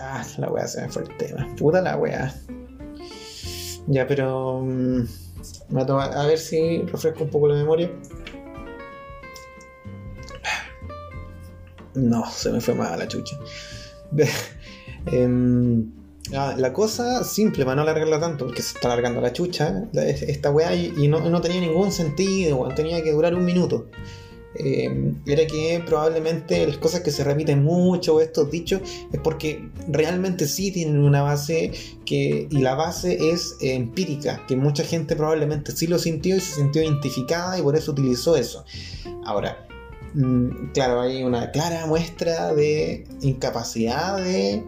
[0.00, 1.48] Ah, la weá se me fue el tema.
[1.56, 2.34] Puta la weá.
[3.88, 4.62] Ya, pero.
[4.62, 5.06] mm,
[5.76, 7.90] a, ver si refresco un poco la memoria.
[11.94, 13.36] No, se me fue más a la chucha.
[15.06, 15.90] Em,
[16.34, 20.50] ah, la cosa simple, para no alargarla tanto, porque se está alargando la chucha, esta
[20.50, 23.88] weá, y, no, no tenía ningún sentido, weón, tenía que durar un minuto.
[24.54, 28.82] Eh, era que probablemente las cosas que se repiten mucho, estos dichos,
[29.12, 31.72] es porque realmente sí tienen una base
[32.04, 36.56] que, y la base es empírica, que mucha gente probablemente sí lo sintió y se
[36.56, 38.64] sintió identificada y por eso utilizó eso.
[39.24, 39.66] Ahora,
[40.14, 44.62] mm, claro, hay una clara muestra de incapacidad de,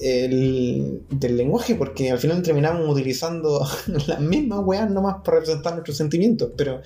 [0.00, 3.66] el- del lenguaje, porque al final terminamos utilizando
[4.06, 6.80] las mismas weas nomás para representar nuestros sentimientos, pero,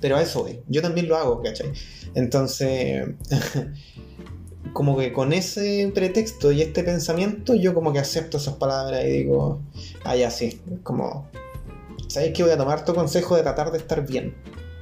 [0.00, 0.60] pero a eso voy.
[0.68, 1.72] Yo también lo hago, ¿cachai?
[2.14, 3.06] Entonces,
[4.72, 9.08] como que con ese pretexto y este pensamiento, yo como que acepto esas palabras y
[9.08, 9.60] digo,
[10.04, 11.28] ah, ya sí, como,
[12.08, 14.34] ¿sabes que voy a tomar tu consejo de tratar de estar bien?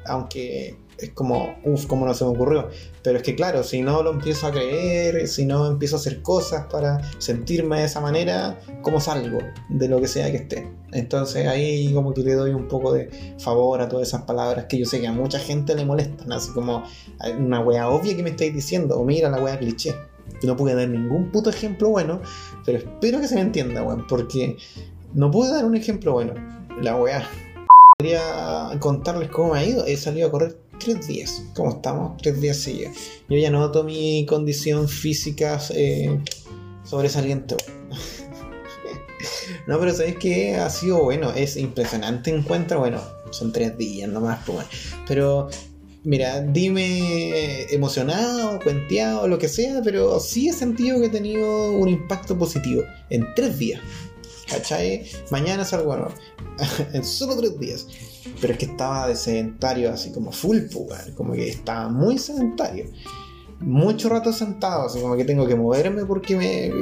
[0.07, 2.69] Aunque es como, uff, como no se me ocurrió.
[3.03, 6.23] Pero es que claro, si no lo empiezo a creer, si no empiezo a hacer
[6.23, 10.71] cosas para sentirme de esa manera, ¿cómo salgo de lo que sea que esté?
[10.93, 14.79] Entonces ahí como que le doy un poco de favor a todas esas palabras que
[14.79, 16.85] yo sé que a mucha gente le molestan, así como
[17.19, 19.95] "Hay una wea obvia que me estáis diciendo, o mira la wea cliché.
[20.43, 22.21] No pude dar ningún puto ejemplo bueno,
[22.65, 24.57] pero espero que se me entienda, weón, porque
[25.13, 26.35] no pude dar un ejemplo bueno.
[26.81, 27.29] La wea.
[27.99, 29.87] Quería contarles cómo me ha ido.
[29.87, 31.43] He salido a correr tres días.
[31.55, 32.21] ¿Cómo estamos?
[32.23, 32.97] Tres días seguidos.
[33.29, 36.19] Yo ya noto mi condición física eh,
[36.85, 37.57] sobresaliente.
[39.67, 41.31] no, pero sabéis que ha sido bueno.
[41.33, 42.81] Es impresionante encuentro.
[42.81, 44.71] Bueno, son tres días nomás, pues bueno.
[45.07, 45.49] Pero
[46.07, 51.89] Mira, dime emocionado, cuenteado, lo que sea, pero sí he sentido que he tenido un
[51.89, 53.81] impacto positivo en tres días.
[54.49, 55.05] ¿Cachai?
[55.31, 56.15] Mañana salgo nuevo.
[56.93, 57.87] en solo tres días.
[58.41, 61.15] Pero es que estaba de sedentario, así como full, pues, weón.
[61.15, 62.87] como que estaba muy sedentario.
[63.61, 66.73] Mucho rato sentado, así como que tengo que moverme porque me,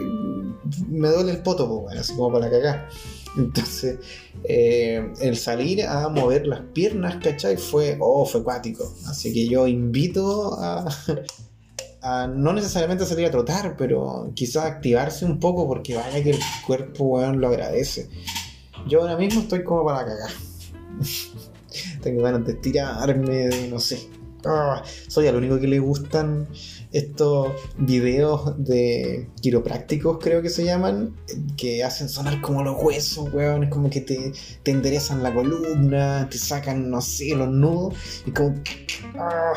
[0.88, 2.88] me duele el poto, pues, weón, así como para cagar.
[3.36, 3.98] Entonces,
[4.44, 7.56] eh, el salir a mover las piernas, ¿cachai?
[7.56, 8.92] Fue, oh, fue acuático.
[9.06, 10.86] Así que yo invito a,
[12.02, 17.04] no necesariamente salir a trotar, pero quizás activarse un poco porque vaya que el cuerpo,
[17.04, 18.08] weón, lo agradece.
[18.88, 20.30] Yo ahora mismo estoy como para cagar.
[22.02, 24.08] Tengo ganas de estirarme, de no sé.
[24.44, 26.48] Ah, soy el único que le gustan
[26.90, 31.14] estos videos de quiroprácticos, creo que se llaman,
[31.56, 33.64] que hacen sonar como los huesos, weón.
[33.64, 34.32] Es como que te,
[34.64, 37.94] te enderezan la columna, te sacan, no sé, los nudos.
[38.26, 38.56] Y como.
[39.14, 39.52] Ah,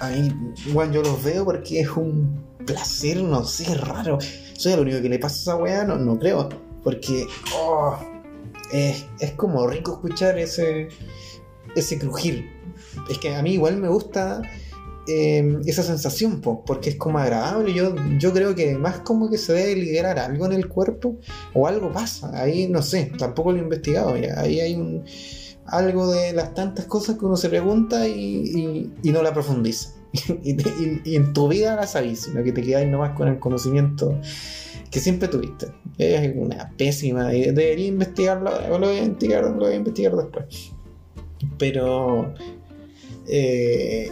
[0.00, 0.32] ahí,
[0.72, 4.18] weón, yo los veo porque es un placer, no sé, raro.
[4.56, 6.48] Soy el único que le pasa a esa weá, no, no creo.
[6.82, 7.26] Porque.
[7.56, 7.96] oh,
[8.72, 10.88] es, es como rico escuchar ese,
[11.74, 12.50] ese crujir.
[13.08, 14.42] Es que a mí igual me gusta
[15.06, 17.74] eh, esa sensación, po, porque es como agradable.
[17.74, 21.18] Yo, yo creo que más como que se debe liberar algo en el cuerpo
[21.52, 22.30] o algo pasa.
[22.40, 24.14] Ahí no sé, tampoco lo he investigado.
[24.14, 25.04] Ahí hay un,
[25.66, 29.90] algo de las tantas cosas que uno se pregunta y, no la profundiza.
[30.44, 34.18] y, en tu vida la sabís, sino que te quedáis nomás con el conocimiento
[34.90, 35.66] que siempre tuviste.
[35.98, 37.34] Es una pésima.
[37.34, 40.72] y Debería investigarlo, lo voy a investigar, lo voy a investigar después.
[41.58, 42.32] Pero
[43.26, 44.08] eh,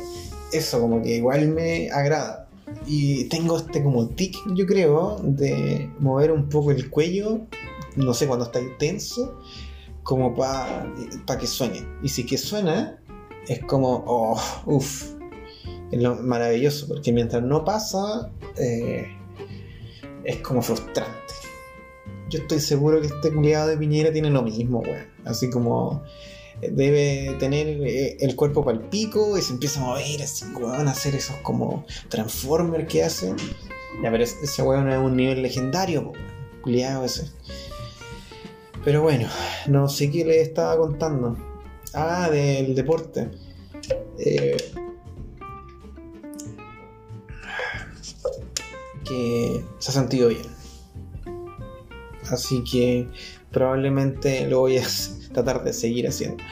[0.53, 2.49] eso como que igual me agrada.
[2.87, 7.43] Y tengo este como tic, yo creo, de mover un poco el cuello,
[7.97, 9.39] no sé, cuando está tenso,
[10.03, 10.85] como para
[11.39, 11.87] que suene.
[12.03, 13.01] Y si que suena,
[13.49, 15.13] es como, oh, uff,
[15.91, 19.07] es lo maravilloso, porque mientras no pasa, eh,
[20.25, 21.13] es como frustrante.
[22.29, 25.07] Yo estoy seguro que este culiado de Piñera tiene lo mismo, weón.
[25.25, 26.03] Así como
[26.61, 30.89] debe tener eh, el cuerpo para el pico y se empieza a mover así, weón,
[30.89, 33.37] a hacer esos como Transformers que hacen.
[34.03, 36.33] Ya, pero es- ese weón es un nivel legendario, weón.
[36.63, 37.27] culiado ese.
[38.85, 39.29] Pero bueno,
[39.69, 41.37] no sé qué le estaba contando.
[41.95, 43.31] Ah, del deporte.
[44.19, 44.57] Eh,
[49.05, 50.43] que se ha sentido bien.
[52.31, 53.09] Así que
[53.51, 54.87] probablemente lo voy a
[55.33, 56.43] tratar de seguir haciendo.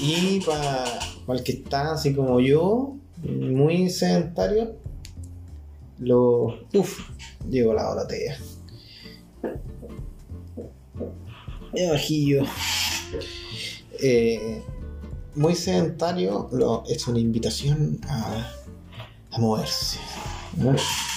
[0.00, 0.84] Y para
[1.28, 4.76] el que está así como yo, muy sedentario,
[5.98, 6.58] lo.
[6.74, 7.08] Uf,
[7.48, 8.36] llegó la botella.
[11.74, 12.44] El bajillo.
[14.00, 14.62] Eh,
[15.34, 18.52] muy sedentario, lo, es una invitación a,
[19.30, 19.98] a moverse,
[20.56, 20.74] ¿no?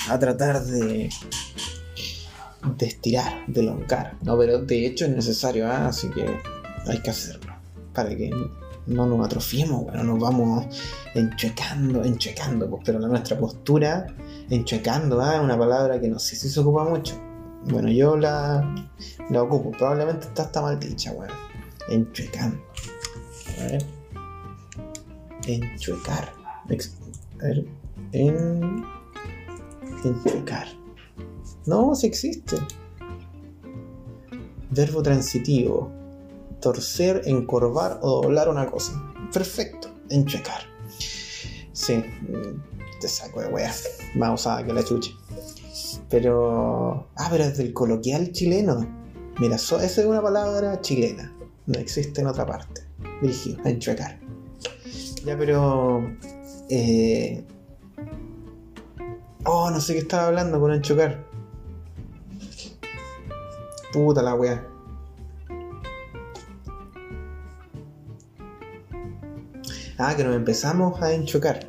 [0.09, 1.09] a tratar de,
[2.77, 4.37] de estirar, de elongar, ¿no?
[4.37, 5.87] pero de hecho es necesario, ¿ah?
[5.87, 6.25] así que
[6.87, 7.53] hay que hacerlo
[7.93, 8.31] para que
[8.87, 10.65] no nos atrofiemos, bueno, nos vamos
[11.13, 14.07] enchuecando, enchuecando, pues, pero la nuestra postura,
[14.49, 15.41] enchuecando, ¿ah?
[15.41, 17.19] una palabra que no sé si se ocupa mucho.
[17.65, 18.87] Bueno, yo la,
[19.29, 21.33] la ocupo, probablemente está hasta mal dicha, bueno,
[21.89, 22.57] enchuecando.
[23.59, 23.85] A ver.
[25.47, 26.31] Enchuecar.
[26.65, 27.65] A ver.
[28.11, 28.85] En.
[30.03, 30.67] Enchuecar.
[31.65, 32.57] No, sí existe.
[34.69, 35.91] Verbo transitivo.
[36.61, 38.93] Torcer, encorvar o doblar una cosa.
[39.33, 39.89] Perfecto.
[40.09, 40.61] Enchuecar.
[41.73, 41.95] Sí.
[41.97, 43.73] mm, Te saco de wea.
[44.15, 45.11] Más usada que la chucha.
[46.09, 47.07] Pero.
[47.15, 48.85] Ah, pero es del coloquial chileno.
[49.39, 51.33] Mira, so- esa es una palabra chilena.
[51.65, 52.81] No existe en otra parte.
[53.21, 54.19] Dirigido, enchuecar.
[55.25, 56.01] Ya, pero.
[56.69, 57.43] Eh...
[59.45, 61.23] Oh, no sé qué estaba hablando con enchuecar.
[63.93, 64.67] Puta la wea.
[69.97, 71.67] Ah, que nos empezamos a enchocar.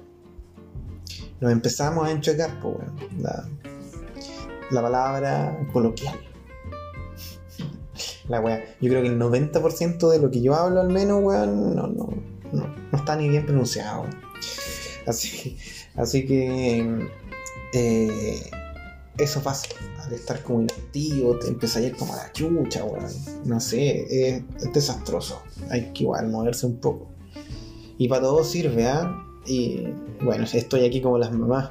[1.41, 2.77] Nos empezamos a enchocar, pues.
[3.19, 3.49] La,
[4.71, 6.19] la palabra coloquial.
[8.29, 8.65] La wea.
[8.81, 12.09] Yo creo que el 90% de lo que yo hablo al menos, weón, no, no,
[12.53, 14.05] no, no está ni bien pronunciado.
[15.07, 15.57] Así,
[15.95, 17.09] así que
[17.73, 18.51] eh,
[19.19, 19.69] eso pasa.
[20.05, 23.07] Al estar como inactivo, te empieza a ir como a la chucha, weón.
[23.45, 25.43] No sé, es, es desastroso.
[25.71, 27.09] Hay que igual moverse un poco.
[27.99, 29.25] Y para todo sirve, ¿ah?
[29.47, 29.85] Y
[30.23, 31.71] bueno, estoy aquí como las mamás.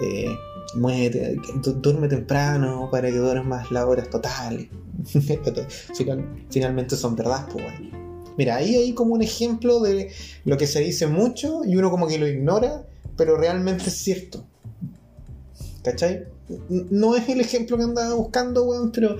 [0.00, 0.34] Eh,
[0.76, 4.68] muévete, du- duerme temprano para que duermas las horas totales.
[5.94, 8.04] Final- finalmente son verdad, pues bueno.
[8.36, 10.10] Mira, ahí hay como un ejemplo de
[10.44, 12.84] lo que se dice mucho y uno como que lo ignora,
[13.16, 14.44] pero realmente es cierto.
[15.84, 16.24] ¿Cachai?
[16.68, 19.16] No es el ejemplo que andaba buscando, weón, pero,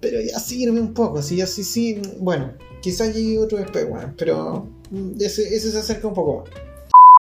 [0.00, 1.20] pero ya sirve un poco.
[1.22, 6.06] Sí, así sí, bueno, quizás llegue otro después, weón, pero mm, ese, ese se acerca
[6.08, 6.50] un poco más.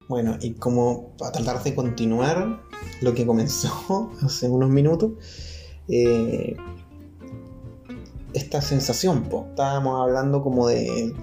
[0.07, 2.61] Bueno, y como para tratar de continuar
[3.01, 5.13] lo que comenzó hace unos minutos,
[5.87, 6.55] eh,
[8.33, 9.47] esta sensación, po.
[9.49, 11.13] estábamos hablando como de,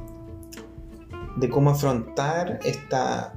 [1.37, 3.35] de cómo afrontar esta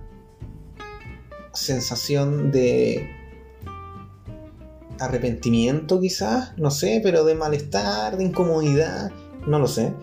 [1.54, 3.10] sensación de
[5.00, 9.12] arrepentimiento quizás, no sé, pero de malestar, de incomodidad,
[9.46, 9.94] no lo sé,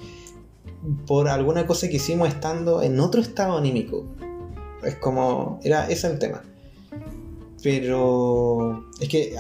[1.07, 4.07] por alguna cosa que hicimos estando en otro estado anímico.
[4.83, 6.43] Es como, era ese el tema.
[7.63, 9.37] Pero es que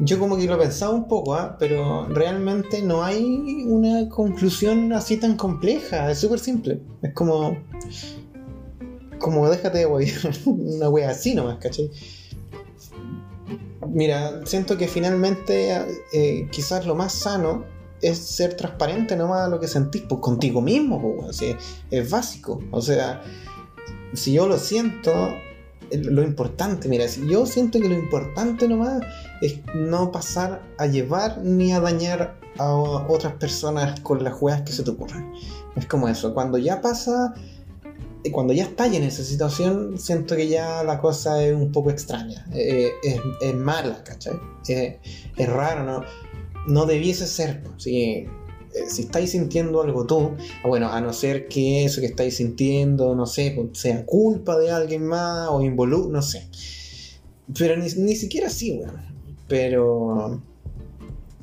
[0.00, 1.56] yo como que lo pensaba un poco, ¿ah?
[1.58, 6.80] pero realmente no hay una conclusión así tan compleja, es súper simple.
[7.00, 7.56] Es como,
[9.18, 11.90] como déjate de huevear, una wea así nomás, ¿cachai?
[13.88, 15.74] Mira, siento que finalmente
[16.12, 17.64] eh, quizás lo más sano
[18.02, 21.40] es ser transparente nomás a lo que sentís, pues contigo mismo, pues,
[21.90, 22.60] es básico.
[22.70, 23.22] O sea,
[24.14, 25.28] si yo lo siento,
[25.90, 29.02] eh, lo importante, mira, si yo siento que lo importante nomás
[29.40, 34.72] es no pasar a llevar ni a dañar a otras personas con las juegas que
[34.72, 35.32] se te ocurran.
[35.76, 37.34] Es como eso, cuando ya pasa,
[38.24, 41.90] eh, cuando ya estás en esa situación, siento que ya la cosa es un poco
[41.90, 44.38] extraña, eh, es, es mala, ¿cachai?
[44.68, 44.98] Eh,
[45.36, 46.04] es raro, ¿no?
[46.66, 47.86] No debiese ser, pues,
[48.78, 50.32] si, eh, si estáis sintiendo algo tú,
[50.64, 54.70] bueno, a no ser que eso que estáis sintiendo, no sé, pues, sea culpa de
[54.70, 56.48] alguien más o involucro, no sé.
[57.58, 59.00] Pero ni, ni siquiera así, weón.
[59.48, 60.42] Pero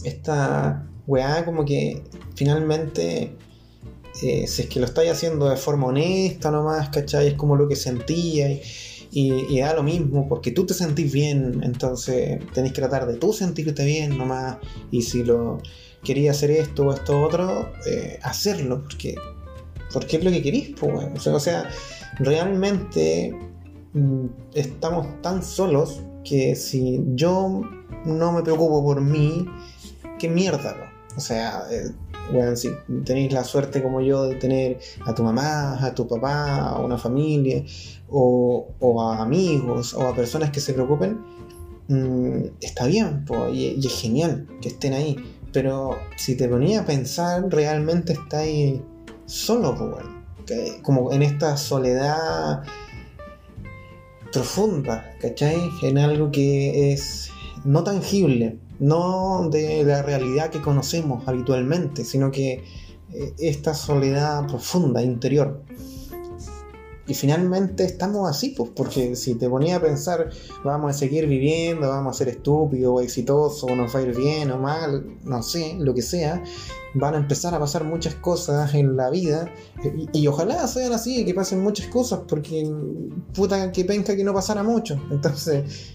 [0.03, 2.03] esta weá como que
[2.36, 3.32] finalmente,
[4.22, 7.28] eh, si es que lo estáis haciendo de forma honesta nomás, ¿cachai?
[7.28, 8.62] Es como lo que sentía y,
[9.12, 13.34] y- da lo mismo, porque tú te sentís bien, entonces tenéis que tratar de tú
[13.34, 14.57] sentirte bien nomás,
[14.91, 15.59] y si lo
[16.06, 19.16] quería hacer esto o esto otro, eh, hacerlo, porque,
[19.91, 21.70] porque es lo que querís, pues, o sea,
[22.20, 23.38] realmente
[23.93, 27.62] mm, estamos tan solos que si yo
[28.06, 29.45] no me preocupo por mí,
[30.18, 31.18] qué mierda, ¿no?
[31.18, 31.91] O sea, eh,
[32.34, 32.70] weón, si
[33.06, 36.97] tenéis la suerte como yo de tener a tu mamá, a tu papá, a una
[36.97, 37.64] familia,
[38.10, 41.20] o, o a amigos, o a personas que se preocupen,
[41.88, 45.16] mm, está bien, po, y es genial que estén ahí.
[45.56, 48.20] Pero si te ponía a pensar, realmente
[49.26, 50.26] solo, po, weón.
[50.45, 52.62] Que- como en esta soledad
[54.34, 55.56] profunda, ¿cachai?
[55.82, 57.30] En algo que es
[57.64, 62.66] no tangible, no de la realidad que conocemos habitualmente, sino que
[63.14, 65.64] eh, esta soledad profunda, interior.
[67.08, 70.30] Y finalmente estamos así, pues, porque si te ponía a pensar,
[70.64, 74.16] vamos a seguir viviendo, vamos a ser estúpidos o exitosos, o nos va a ir
[74.16, 76.43] bien o mal, no sé, lo que sea,
[76.95, 79.53] van a empezar a pasar muchas cosas en la vida.
[80.14, 82.68] Y, ojalá sean así, que pasen muchas cosas, porque
[83.36, 84.99] puta que penca que no pasara mucho.
[85.12, 85.93] Entonces,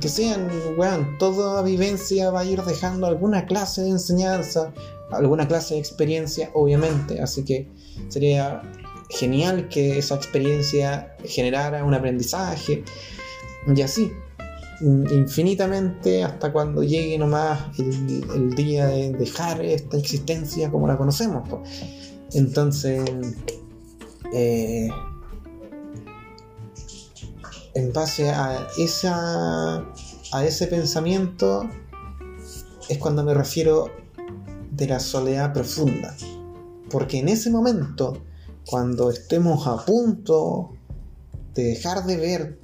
[0.00, 4.72] que sean, weón, toda vivencia va a ir dejando alguna clase de enseñanza,
[5.10, 7.20] alguna clase de experiencia, obviamente.
[7.20, 7.68] Así que
[8.08, 8.62] sería
[9.08, 12.84] genial que esa experiencia generara un aprendizaje
[13.74, 14.12] y así
[14.80, 21.48] infinitamente hasta cuando llegue nomás el, día de dejar esta existencia como la conocemos.
[22.32, 23.02] Entonces,
[24.32, 24.88] eh,
[27.74, 29.78] en base a, esa,
[30.32, 31.68] a ese pensamiento
[32.88, 33.90] es cuando me refiero
[34.70, 36.14] de la soledad profunda.
[36.90, 38.22] Porque en ese momento
[38.68, 40.74] cuando estemos a punto
[41.54, 42.58] de dejar de ver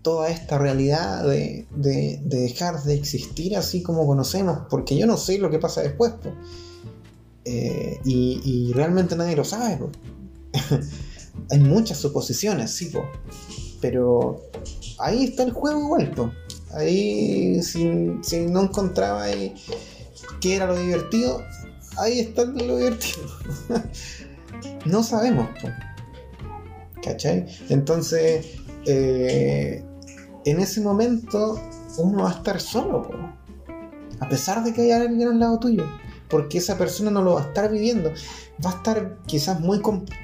[0.00, 1.66] toda esta realidad, de,
[2.24, 6.14] dejar de existir así como conocemos, porque yo no sé lo que pasa después,
[7.44, 9.78] eh, y, realmente nadie lo sabe.
[11.50, 12.90] Hay muchas suposiciones, sí,
[13.82, 14.40] pero
[14.98, 16.34] ahí está el juego igual.
[16.72, 19.54] Ahí, si, si no encontraba ahí
[20.40, 21.42] qué era lo divertido,
[21.98, 23.26] ahí está lo divertido.
[24.84, 25.48] no sabemos.
[27.02, 27.46] ¿Cachai?
[27.68, 28.46] Entonces,
[28.86, 29.84] eh,
[30.44, 31.58] en ese momento
[31.98, 33.10] uno va a estar solo.
[34.20, 35.84] A pesar de que haya alguien al lado tuyo.
[36.28, 38.10] Porque esa persona no lo va a estar viviendo.
[38.64, 39.80] Va a estar quizás muy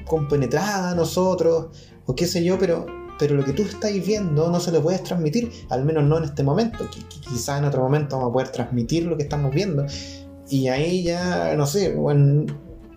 [0.06, 1.68] compenetrada a nosotros.
[2.06, 2.86] O qué sé yo, pero,
[3.18, 5.50] pero lo que tú estás viendo no se lo puedes transmitir.
[5.68, 6.88] Al menos no en este momento.
[7.08, 9.84] Quizás en otro momento vamos a poder transmitir lo que estamos viendo.
[10.48, 12.46] Y ahí ya, no sé, bueno,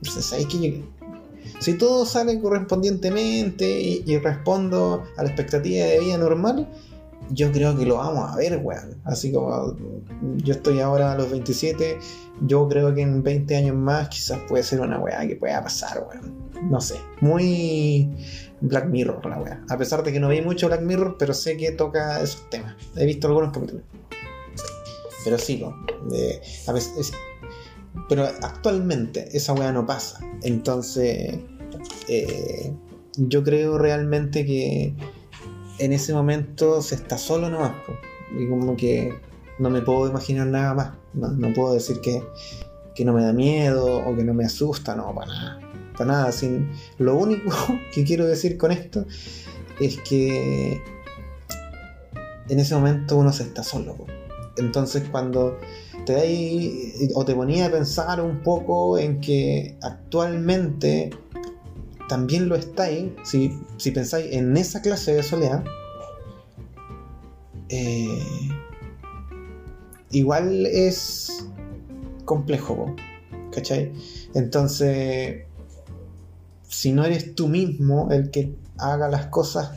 [0.04, 0.86] ¿sabes que
[1.60, 6.68] si todo sale correspondientemente y, respondo a la expectativa de vida normal,
[7.30, 9.00] yo creo que lo vamos a ver, weón.
[9.06, 9.76] Así como
[10.38, 11.98] yo estoy ahora a los 27,
[12.42, 16.06] yo creo que en 20 años más quizás puede ser una weá que pueda pasar,
[16.10, 16.52] weón.
[16.70, 16.96] No sé.
[17.22, 18.10] Muy
[18.62, 19.64] Black Mirror la weá.
[19.70, 22.76] A pesar de que no vi mucho Black Mirror, pero sé que toca esos temas.
[22.96, 23.84] He visto algunos capítulos.
[25.24, 25.64] Pero sí,
[26.68, 27.14] a veces,
[28.08, 30.20] pero actualmente esa weá no pasa.
[30.44, 31.40] Entonces,
[32.08, 32.74] eh,
[33.18, 34.96] yo creo realmente que
[35.80, 37.74] en ese momento se está solo nomás.
[38.38, 39.14] Y como que
[39.60, 40.92] no me puedo imaginar nada más.
[41.14, 42.24] No, puedo decir que,
[42.96, 45.60] que, no me da miedo o que no me asusta, no, para nada.
[45.94, 46.32] Para nada.
[46.32, 46.72] Sin...
[46.98, 47.52] Lo único
[47.94, 49.06] que quiero decir con esto
[49.80, 50.82] es que
[52.50, 53.96] en ese momento uno se está solo.
[54.58, 55.58] Entonces cuando
[56.06, 61.12] te ahí o te ponía a pensar un poco en que actualmente
[62.08, 65.64] también lo estáis, si, si pensáis en esa clase de soledad,
[67.70, 68.50] eh,
[70.12, 71.48] igual es
[72.26, 72.94] complejo,
[73.52, 73.94] ¿cachai?
[74.34, 75.46] Entonces,
[76.68, 79.72] si no eres tú mismo el que haga las cosas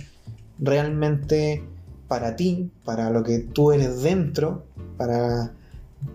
[0.58, 1.62] realmente
[2.08, 4.64] para ti, para lo que tú eres dentro,
[4.96, 5.52] para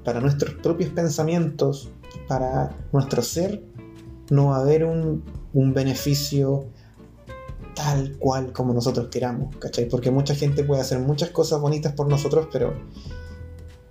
[0.03, 1.89] para nuestros propios pensamientos,
[2.27, 3.63] para nuestro ser,
[4.29, 5.23] no va a haber un,
[5.53, 6.67] beneficio
[7.75, 9.87] tal cual como nosotros queramos, ¿cachai?
[9.87, 12.73] Porque mucha gente puede hacer muchas cosas bonitas por nosotros, pero,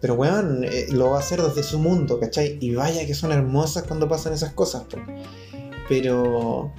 [0.01, 2.59] pero weón, eh, lo va a hacer desde su mundo, ¿cachai?
[2.61, 4.85] Y vaya que son hermosas cuando pasan esas cosas,
[5.89, 6.73] pero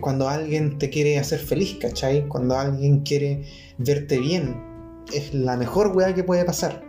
[0.00, 2.28] cuando alguien te quiere hacer feliz, ¿cachai?
[2.28, 4.60] Cuando alguien quiere verte bien,
[5.12, 6.82] es la mejor weá que puede pasar.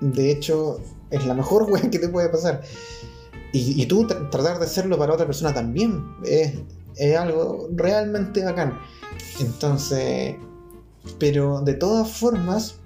[0.00, 2.62] De hecho, es la mejor weá que te puede pasar.
[3.54, 6.54] Y, tú tratar de hacerlo para otra persona también es,
[7.18, 8.78] algo realmente bacán.
[9.40, 10.36] Entonces,
[11.18, 12.76] pero de todas formas,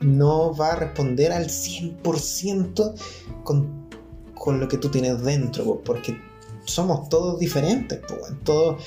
[0.00, 2.94] no va a responder al 100%
[3.42, 3.88] con,
[4.34, 6.16] con lo que tú tienes dentro, porque
[6.64, 8.00] somos todos diferentes,
[8.44, 8.84] todos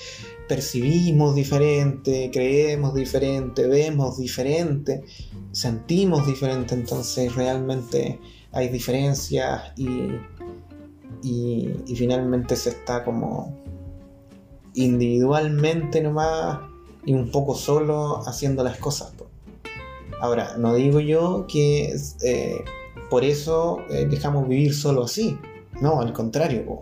[0.48, 5.04] percibimos diferente, creemos diferente, vemos diferente,
[5.52, 8.20] sentimos diferente, entonces realmente
[8.52, 9.90] hay diferencias y,
[11.24, 13.56] y, finalmente se está como
[14.74, 16.60] individualmente nomás
[17.06, 19.14] y un poco solo haciendo las cosas.
[20.20, 22.64] Ahora, no digo yo que eh,
[23.10, 25.38] por eso eh, dejamos vivir solo así,
[25.82, 26.82] no, al contrario.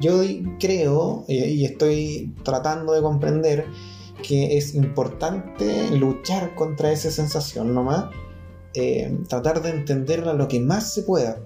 [0.00, 0.22] Yo
[0.58, 3.66] creo y estoy tratando de comprender
[4.26, 8.06] que es importante luchar contra esa sensación nomás,
[8.74, 11.38] eh, tratar de entenderla lo que más se pueda.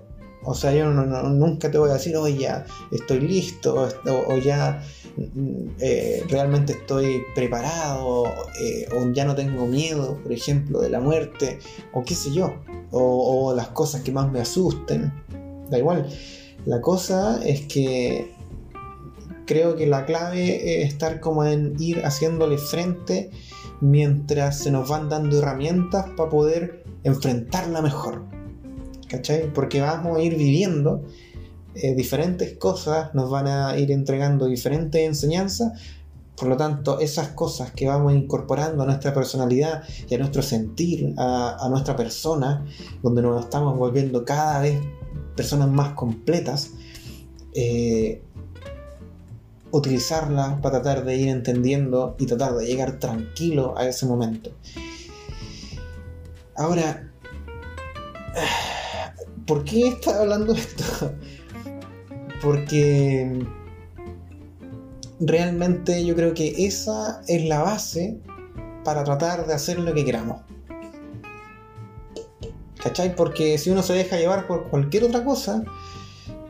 [0.45, 4.83] O sea, yo nunca te voy a decir, oye, ya estoy listo, o, ya
[5.17, 8.27] mm, eh, realmente estoy preparado,
[8.63, 11.59] eh, o ya no tengo miedo, por ejemplo, de la muerte,
[11.93, 12.55] o qué sé yo,
[12.93, 15.13] o, o las cosas que más me asusten.
[15.69, 16.09] Da igual.
[16.67, 18.35] La cosa es que
[19.47, 23.31] creo que la clave es estar como en ir haciéndole frente
[23.81, 28.25] mientras se nos van dando herramientas para poder enfrentarla mejor.
[29.09, 29.51] ¿Cachai?
[29.53, 31.03] Porque vamos a ir viviendo
[31.75, 35.81] eh, diferentes cosas, nos van a ir entregando diferentes enseñanzas.
[36.37, 41.15] Por lo tanto, esas cosas que vamos incorporando a nuestra personalidad y a nuestro sentir,
[41.17, 42.65] a, nuestra persona,
[43.03, 44.81] donde nos estamos volviendo cada vez
[45.39, 46.73] personas más completas,
[47.55, 48.21] eh,
[49.71, 54.51] utilizarla para tratar de ir entendiendo y tratar de llegar tranquilo a ese momento.
[56.57, 57.09] Ahora,
[59.47, 61.13] ¿por qué está hablando esto?
[62.43, 63.47] Porque
[65.21, 68.19] realmente yo creo que esa es la base
[68.83, 70.43] para tratar de hacer lo que queramos.
[72.83, 73.15] ¿Cachai?
[73.15, 75.65] Porque si uno se deja llevar por cualquier otra cosa,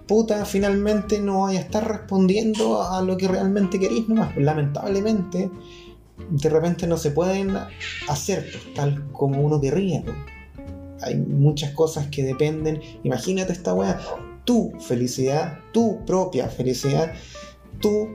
[0.07, 4.37] puta, finalmente no vaya a estar respondiendo a lo que realmente queréis nomás.
[4.37, 5.51] Lamentablemente,
[6.31, 7.57] de repente no se pueden
[8.09, 10.03] hacer tal como uno querría.
[11.03, 12.81] Hay muchas cosas que dependen.
[13.05, 14.01] Imagínate esta weá,
[14.45, 17.12] tu felicidad, tu propia felicidad,
[17.81, 18.09] tu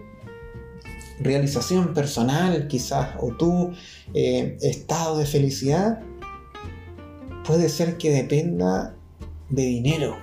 [1.19, 3.71] realización personal quizás, o tu
[4.13, 6.01] eh, estado de felicidad,
[7.45, 8.95] puede ser que dependa
[9.49, 10.15] de dinero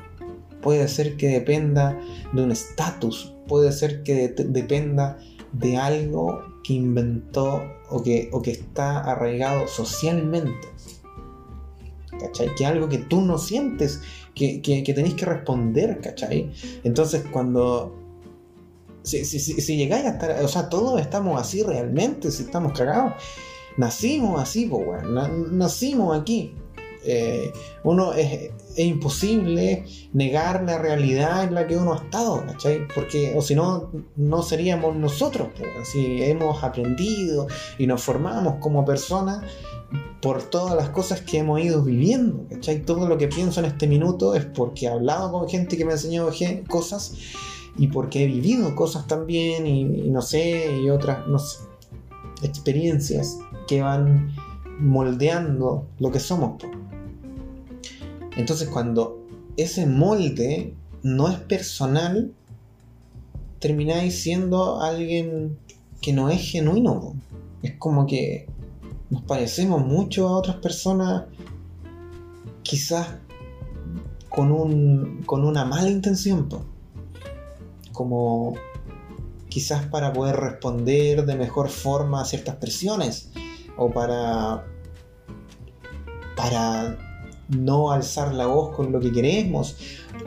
[0.61, 1.99] puede ser que dependa
[2.33, 5.19] de un estatus, puede ser que dependa
[5.53, 10.69] de algo que inventó o que, o que está arraigado socialmente.
[12.19, 12.55] ¿Cachai?
[12.55, 14.01] Que algo que tú no sientes,
[14.35, 16.53] que, que, que tenés que responder, ¿cachai?
[16.85, 17.97] Entonces cuando...
[19.03, 20.45] Si, si, llegáis a estar...
[20.45, 23.15] O sea, todos estamos así realmente, si estamos cagados.
[23.79, 25.03] Nacimos así, pues,
[25.51, 26.55] nacimos aquí.
[27.05, 27.53] Eh,
[27.85, 32.87] uno es, imposible negar la realidad en la que uno ha estado, ¿cachai?
[32.95, 35.49] Porque, o si no, no seríamos nosotros,
[35.85, 37.49] si hemos aprendido
[37.79, 39.45] y nos formamos como personas
[40.23, 42.83] por todas las cosas que hemos ido viviendo, ¿cachai?
[42.85, 45.91] Todo lo que pienso en este minuto es porque he hablado con gente que me
[45.91, 46.31] ha enseñado
[46.69, 47.15] cosas
[47.77, 51.59] y porque he vivido cosas también y, y no sé, y otras, no sé,
[52.43, 54.35] experiencias que van
[54.81, 56.63] moldeando lo que somos.
[58.41, 59.23] Entonces cuando
[59.59, 62.33] ese molde no es personal,
[63.59, 65.59] termináis siendo alguien
[66.01, 67.13] que no es genuino.
[67.63, 68.49] Es como que
[69.11, 71.25] nos parecemos mucho a otras personas,
[72.63, 73.09] quizás
[74.31, 76.49] con, un, con una mala intención,
[77.93, 78.55] como
[79.51, 83.33] quizás para poder responder de mejor forma a ciertas presiones
[83.77, 84.65] o para
[86.37, 87.10] para
[87.57, 89.77] no alzar la voz con lo que queremos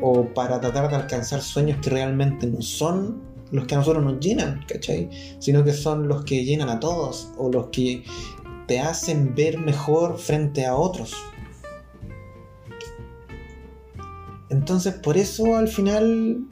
[0.01, 3.21] o para tratar de alcanzar sueños que realmente no son
[3.51, 5.09] los que a nosotros nos llenan, ¿cachai?
[5.39, 8.03] Sino que son los que llenan a todos o los que
[8.67, 11.13] te hacen ver mejor frente a otros.
[14.49, 16.47] Entonces por eso al final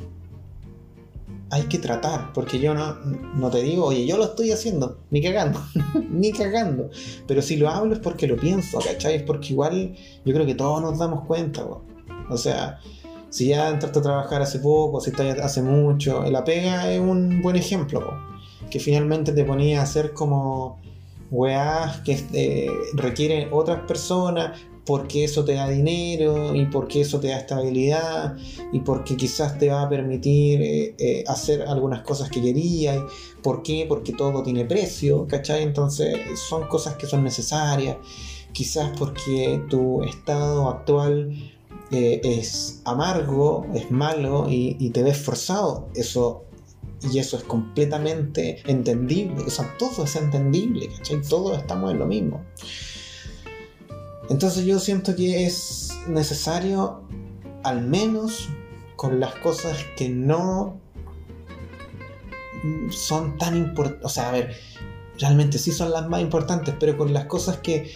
[1.51, 2.95] hay que tratar, porque yo no,
[3.35, 5.61] no, te digo, oye, yo lo estoy haciendo, ni cagando,
[6.09, 6.89] ni cagando,
[7.27, 9.15] pero si lo hablo es porque lo pienso, ¿cachai?
[9.15, 9.93] Es porque igual
[10.25, 11.65] yo creo que todos nos damos cuenta,
[12.29, 12.79] o sea,
[13.29, 17.41] si ya entraste a trabajar hace poco, si estás hace mucho, la pega es un
[17.41, 18.01] buen ejemplo,
[18.69, 20.79] que finalmente te ponía a hacer como
[21.31, 27.27] weás que eh, requieren otras personas, porque eso te da dinero y porque eso te
[27.27, 28.35] da estabilidad
[28.71, 32.99] y porque quizás te va a permitir eh, eh, hacer algunas cosas que querías.
[33.43, 33.85] ¿Por qué?
[33.87, 35.63] Porque todo tiene precio, ¿cachai?
[35.63, 36.17] Entonces
[36.49, 37.97] son cosas que son necesarias.
[38.53, 41.31] Quizás porque tu estado actual
[41.91, 45.89] eh, es amargo, es malo y, y, te ves forzado.
[45.95, 46.43] Eso
[47.11, 49.43] y eso es completamente entendible.
[49.45, 51.21] O sea, todo es entendible, ¿cachai?
[51.21, 52.41] Todos estamos en lo mismo.
[54.31, 57.01] Entonces yo siento que es necesario,
[57.63, 58.47] al menos
[58.95, 60.79] con las cosas que no
[62.91, 64.55] son tan importantes, o sea, a ver,
[65.19, 67.91] realmente sí son las más importantes, pero con las cosas que,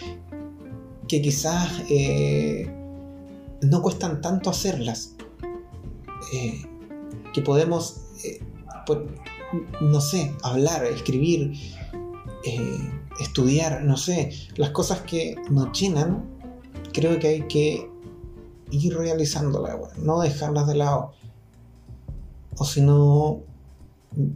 [1.08, 2.70] que quizás eh,
[3.62, 5.14] no cuestan tanto hacerlas,
[6.34, 6.66] eh,
[7.32, 8.42] que podemos, eh,
[9.80, 11.54] no sé, hablar, escribir,
[12.44, 12.90] eh,
[13.20, 16.24] estudiar, no sé, las cosas que nos llenan,
[16.92, 17.90] creo que hay que
[18.70, 21.12] ir realizándolas, no dejarlas de lado.
[22.58, 23.42] O si no,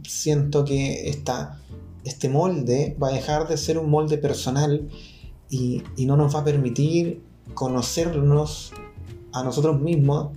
[0.07, 1.59] siento que esta,
[2.03, 4.89] este molde va a dejar de ser un molde personal
[5.49, 7.23] y, y no nos va a permitir
[7.53, 8.73] conocernos
[9.33, 10.29] a nosotros mismos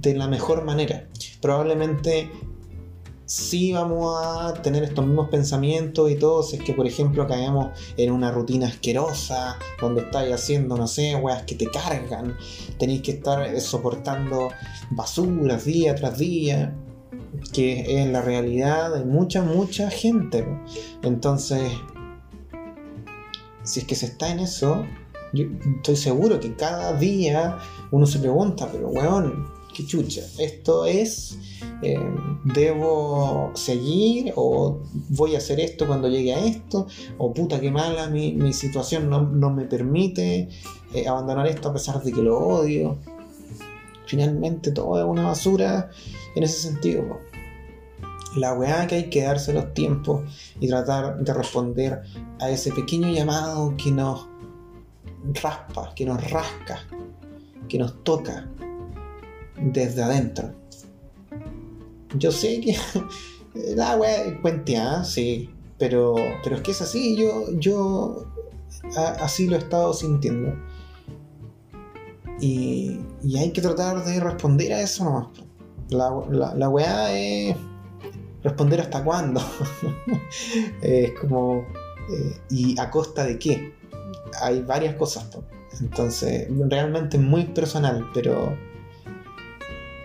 [0.00, 1.08] de la mejor manera.
[1.40, 2.30] Probablemente
[3.26, 7.78] sí vamos a tener estos mismos pensamientos y todo, si es que por ejemplo caemos
[7.96, 12.36] en una rutina asquerosa, donde estáis haciendo, no sé, weas que te cargan,
[12.78, 14.48] tenéis que estar soportando
[14.90, 16.74] basuras día tras día,
[17.52, 20.46] que es la realidad de mucha, mucha gente.
[21.02, 21.72] Entonces,
[23.64, 24.86] si es que se está en eso,
[25.32, 25.46] yo
[25.76, 27.58] estoy seguro que cada día
[27.90, 31.36] uno se pregunta, pero weón, qué chucha, esto es
[31.82, 32.00] eh,
[32.44, 36.86] debo seguir o voy a hacer esto cuando llegue a esto
[37.18, 40.48] o puta que mala mi, situación no, me permite
[40.94, 42.96] eh, abandonar esto a pesar de que lo odio.
[44.06, 45.90] Finalmente todo es una basura
[46.34, 47.20] en ese sentido.
[48.36, 50.22] La weá que hay que darse los tiempos
[50.58, 52.02] y tratar de responder
[52.38, 54.26] a ese pequeño llamado que nos
[55.42, 56.80] raspa, que nos rasca,
[57.68, 58.48] que nos toca
[59.58, 60.52] desde adentro
[62.18, 62.76] yo sé que
[63.74, 68.26] la wea cuentea, sí, pero, pero es que es así, yo, yo
[68.94, 70.54] así lo he estado sintiendo.
[72.40, 75.28] Y, y, hay que tratar de responder a eso nomás.
[75.88, 77.56] La, la, la weá es
[78.42, 79.40] responder hasta cuándo.
[80.82, 81.64] es como,
[82.10, 83.72] eh, ¿y a costa de qué?
[84.42, 85.30] Hay varias cosas.
[85.80, 88.54] Entonces, realmente muy personal, pero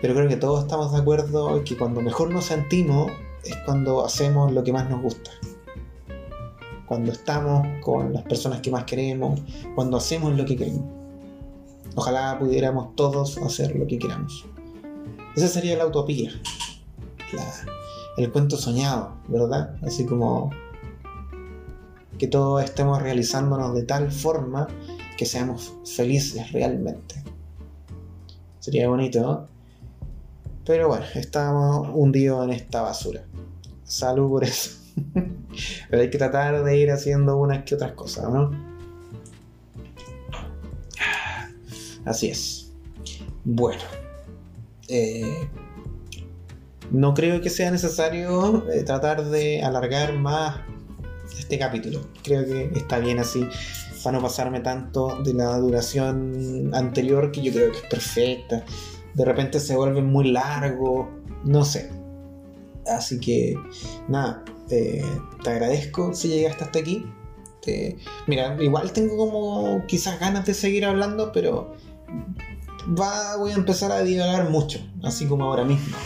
[0.02, 3.12] pero creo que todos estamos de acuerdo que cuando mejor nos sentimos
[3.44, 5.30] es cuando hacemos lo que más nos gusta.
[6.86, 9.40] Cuando estamos con las personas que más queremos,
[9.76, 10.82] cuando hacemos lo que queremos.
[11.94, 14.44] Ojalá pudiéramos todos hacer lo que queramos.
[15.36, 16.32] Esa sería la utopía.
[18.16, 19.76] el cuento soñado, ¿verdad?
[19.86, 20.50] Así como
[22.18, 24.66] que todos estemos realizándonos de tal forma
[25.16, 27.22] que seamos felices realmente.
[28.58, 29.51] Sería bonito, ¿no?
[30.64, 33.24] Pero bueno, estamos hundidos en esta basura.
[33.84, 34.70] Salud por eso.
[35.90, 38.50] Pero hay que tratar de ir haciendo unas que otras cosas, ¿no?
[42.04, 42.70] Así es.
[43.44, 43.82] Bueno.
[44.88, 45.48] Eh,
[46.90, 50.60] no creo que sea necesario eh, tratar de alargar más
[51.38, 52.06] este capítulo.
[52.22, 53.46] Creo que está bien así.
[54.04, 58.64] Para no pasarme tanto de la duración anterior, que yo creo que es perfecta
[59.14, 61.10] de repente se vuelve muy largo,
[61.44, 61.90] no sé.
[62.86, 63.54] Así que
[64.08, 65.04] nada, te
[65.44, 67.06] agradezco si llegaste hasta aquí.
[68.26, 71.74] mira, igual tengo como quizás ganas de seguir hablando, pero
[72.98, 75.96] va, voy a empezar a divagar mucho, así como ahora mismo.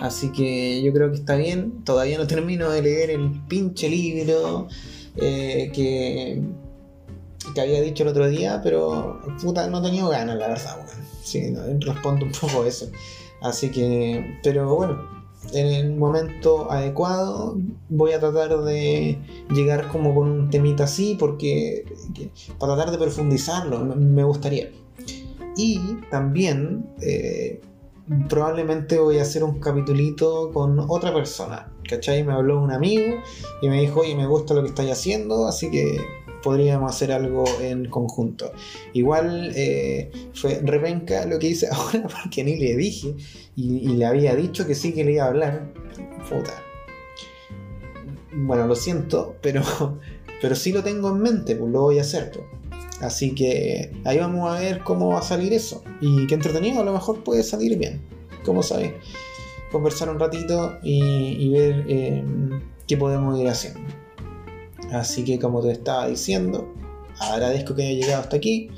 [0.00, 1.84] Así que yo creo que está bien.
[1.84, 4.68] Todavía no termino de leer el pinche libro
[5.16, 6.42] eh, que,
[7.54, 10.76] que había dicho el otro día, pero puta, no he tenido ganas, la verdad,
[11.30, 12.90] sí, respondo un poco a eso.
[13.40, 15.18] Así que, pero bueno,
[15.52, 17.56] en el momento adecuado
[17.88, 19.18] voy a tratar de
[19.50, 21.84] llegar como con un temita así, porque
[22.58, 24.70] para tratar de profundizarlo me gustaría.
[25.56, 27.60] Y también eh,
[28.28, 31.72] probablemente voy a hacer un capitulito con otra persona.
[31.88, 32.22] ¿Cachai?
[32.22, 33.16] Me habló un amigo
[33.62, 35.98] y me dijo, oye, me gusta lo que estáis haciendo, así que
[36.42, 38.52] podríamos hacer algo en conjunto.
[38.92, 43.14] Igual eh, fue repenca lo que hice ahora porque ni le dije
[43.56, 45.72] y, le había dicho que sí que le iba a hablar.
[46.28, 46.62] Puta.
[48.32, 49.62] Bueno, lo siento, pero,
[50.40, 52.30] pero sí lo tengo en mente, pues lo voy a hacer.
[52.30, 52.44] Pues.
[53.00, 55.82] Así que ahí vamos a ver cómo va a salir eso.
[56.00, 58.00] Y qué entretenido, a lo mejor puede salir bien.
[58.44, 58.92] Como sabéis,
[59.70, 62.24] conversar un ratito y, ver eh,
[62.86, 63.97] qué podemos ir haciendo.
[64.92, 66.72] Así que como te estaba diciendo,
[67.20, 68.70] agradezco que haya llegado hasta aquí.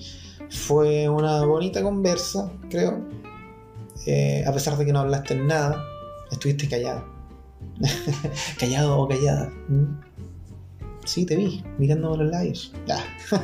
[0.50, 3.06] Fue una bonita conversa, creo.
[4.06, 5.84] Eh, a pesar de que no hablaste nada,
[6.30, 7.04] estuviste callado.
[8.58, 9.52] callado o callada.
[11.04, 12.72] Sí, te vi, mirándome los labios.
[13.32, 13.38] Ah.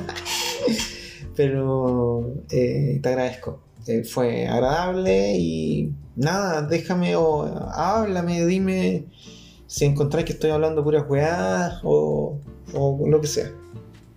[1.36, 3.60] Pero eh, te agradezco.
[3.86, 9.04] Eh, fue agradable y nada, déjame o háblame, dime
[9.66, 12.40] si encontráis que estoy hablando puras weá o
[12.74, 13.52] o lo que sea.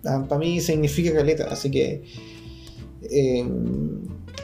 [0.04, 2.04] Ah, Para mí significa caleta, así que
[3.02, 3.48] eh,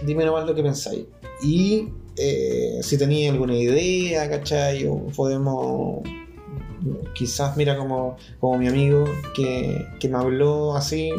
[0.04, 1.04] dime nomás lo que pensáis.
[1.42, 4.86] Y eh, si tenéis alguna idea, ¿cachai?
[4.86, 6.02] O podemos
[7.14, 9.04] quizás mira como, como mi amigo
[9.34, 11.10] que, que me habló así,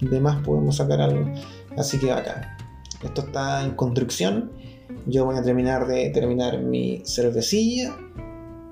[0.00, 1.30] de más podemos sacar algo.
[1.76, 2.56] Así que acá.
[3.02, 4.52] Esto está en construcción.
[5.06, 7.96] Yo voy a terminar de terminar mi cervecilla.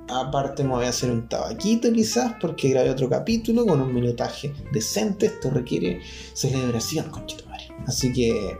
[0.08, 4.52] Aparte me voy a hacer un tabaquito quizás porque grabé otro capítulo con un minutaje
[4.72, 5.26] decente.
[5.26, 6.00] Esto requiere
[6.32, 7.68] celebración, conchito madre.
[7.86, 8.56] Así que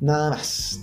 [0.00, 0.80] nada más.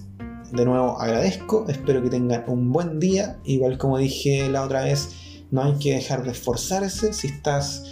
[0.52, 3.38] De nuevo agradezco, espero que tengan un buen día.
[3.44, 5.16] Igual como dije la otra vez,
[5.52, 7.14] no hay que dejar de esforzarse.
[7.14, 7.84] Si estás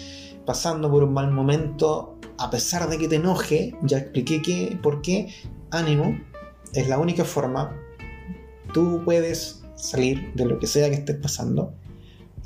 [0.46, 5.02] pasando por un mal momento, a pesar de que te enoje, ya expliqué que, por
[5.02, 5.34] qué,
[5.70, 6.20] ánimo,
[6.74, 7.76] es la única forma.
[8.74, 11.74] Tú puedes salir de lo que sea que estés pasando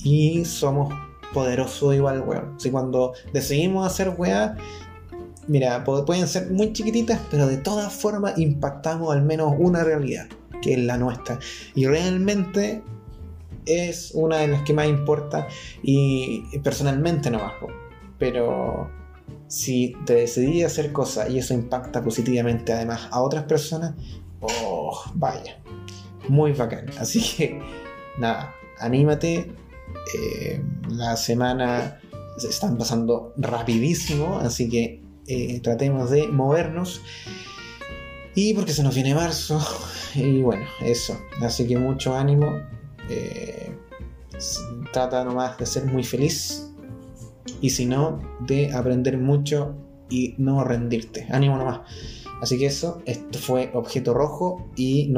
[0.04, 0.94] y somos
[1.34, 2.60] poderosos igual, weón.
[2.60, 4.56] Si cuando decidimos hacer weá,
[5.48, 10.28] mira, pueden ser muy chiquititas, pero de todas formas impactamos al menos una realidad,
[10.62, 11.40] que es la nuestra.
[11.74, 12.84] Y realmente
[13.66, 15.48] es una de las que más importa
[15.82, 17.68] y personalmente no bajo.
[18.18, 18.90] Pero
[19.48, 23.94] si te decidí hacer cosas y eso impacta positivamente además a otras personas,
[24.42, 25.61] oh, vaya,
[26.32, 26.86] muy bacán.
[26.98, 27.60] Así que,
[28.18, 29.52] nada, anímate.
[30.16, 32.00] Eh, la semana
[32.38, 37.02] se están pasando rapidísimo, así que eh, tratemos de movernos.
[38.34, 39.60] Y porque se nos viene marzo,
[40.16, 41.20] y bueno, eso.
[41.42, 42.48] Así que mucho ánimo.
[43.10, 43.76] Eh,
[44.94, 46.72] trata nomás de ser muy feliz
[47.60, 49.76] y si no, de aprender mucho
[50.10, 51.28] y no rendirte.
[51.30, 51.82] Ánimo nomás.
[52.42, 55.14] Así que eso, esto fue Objeto Rojo y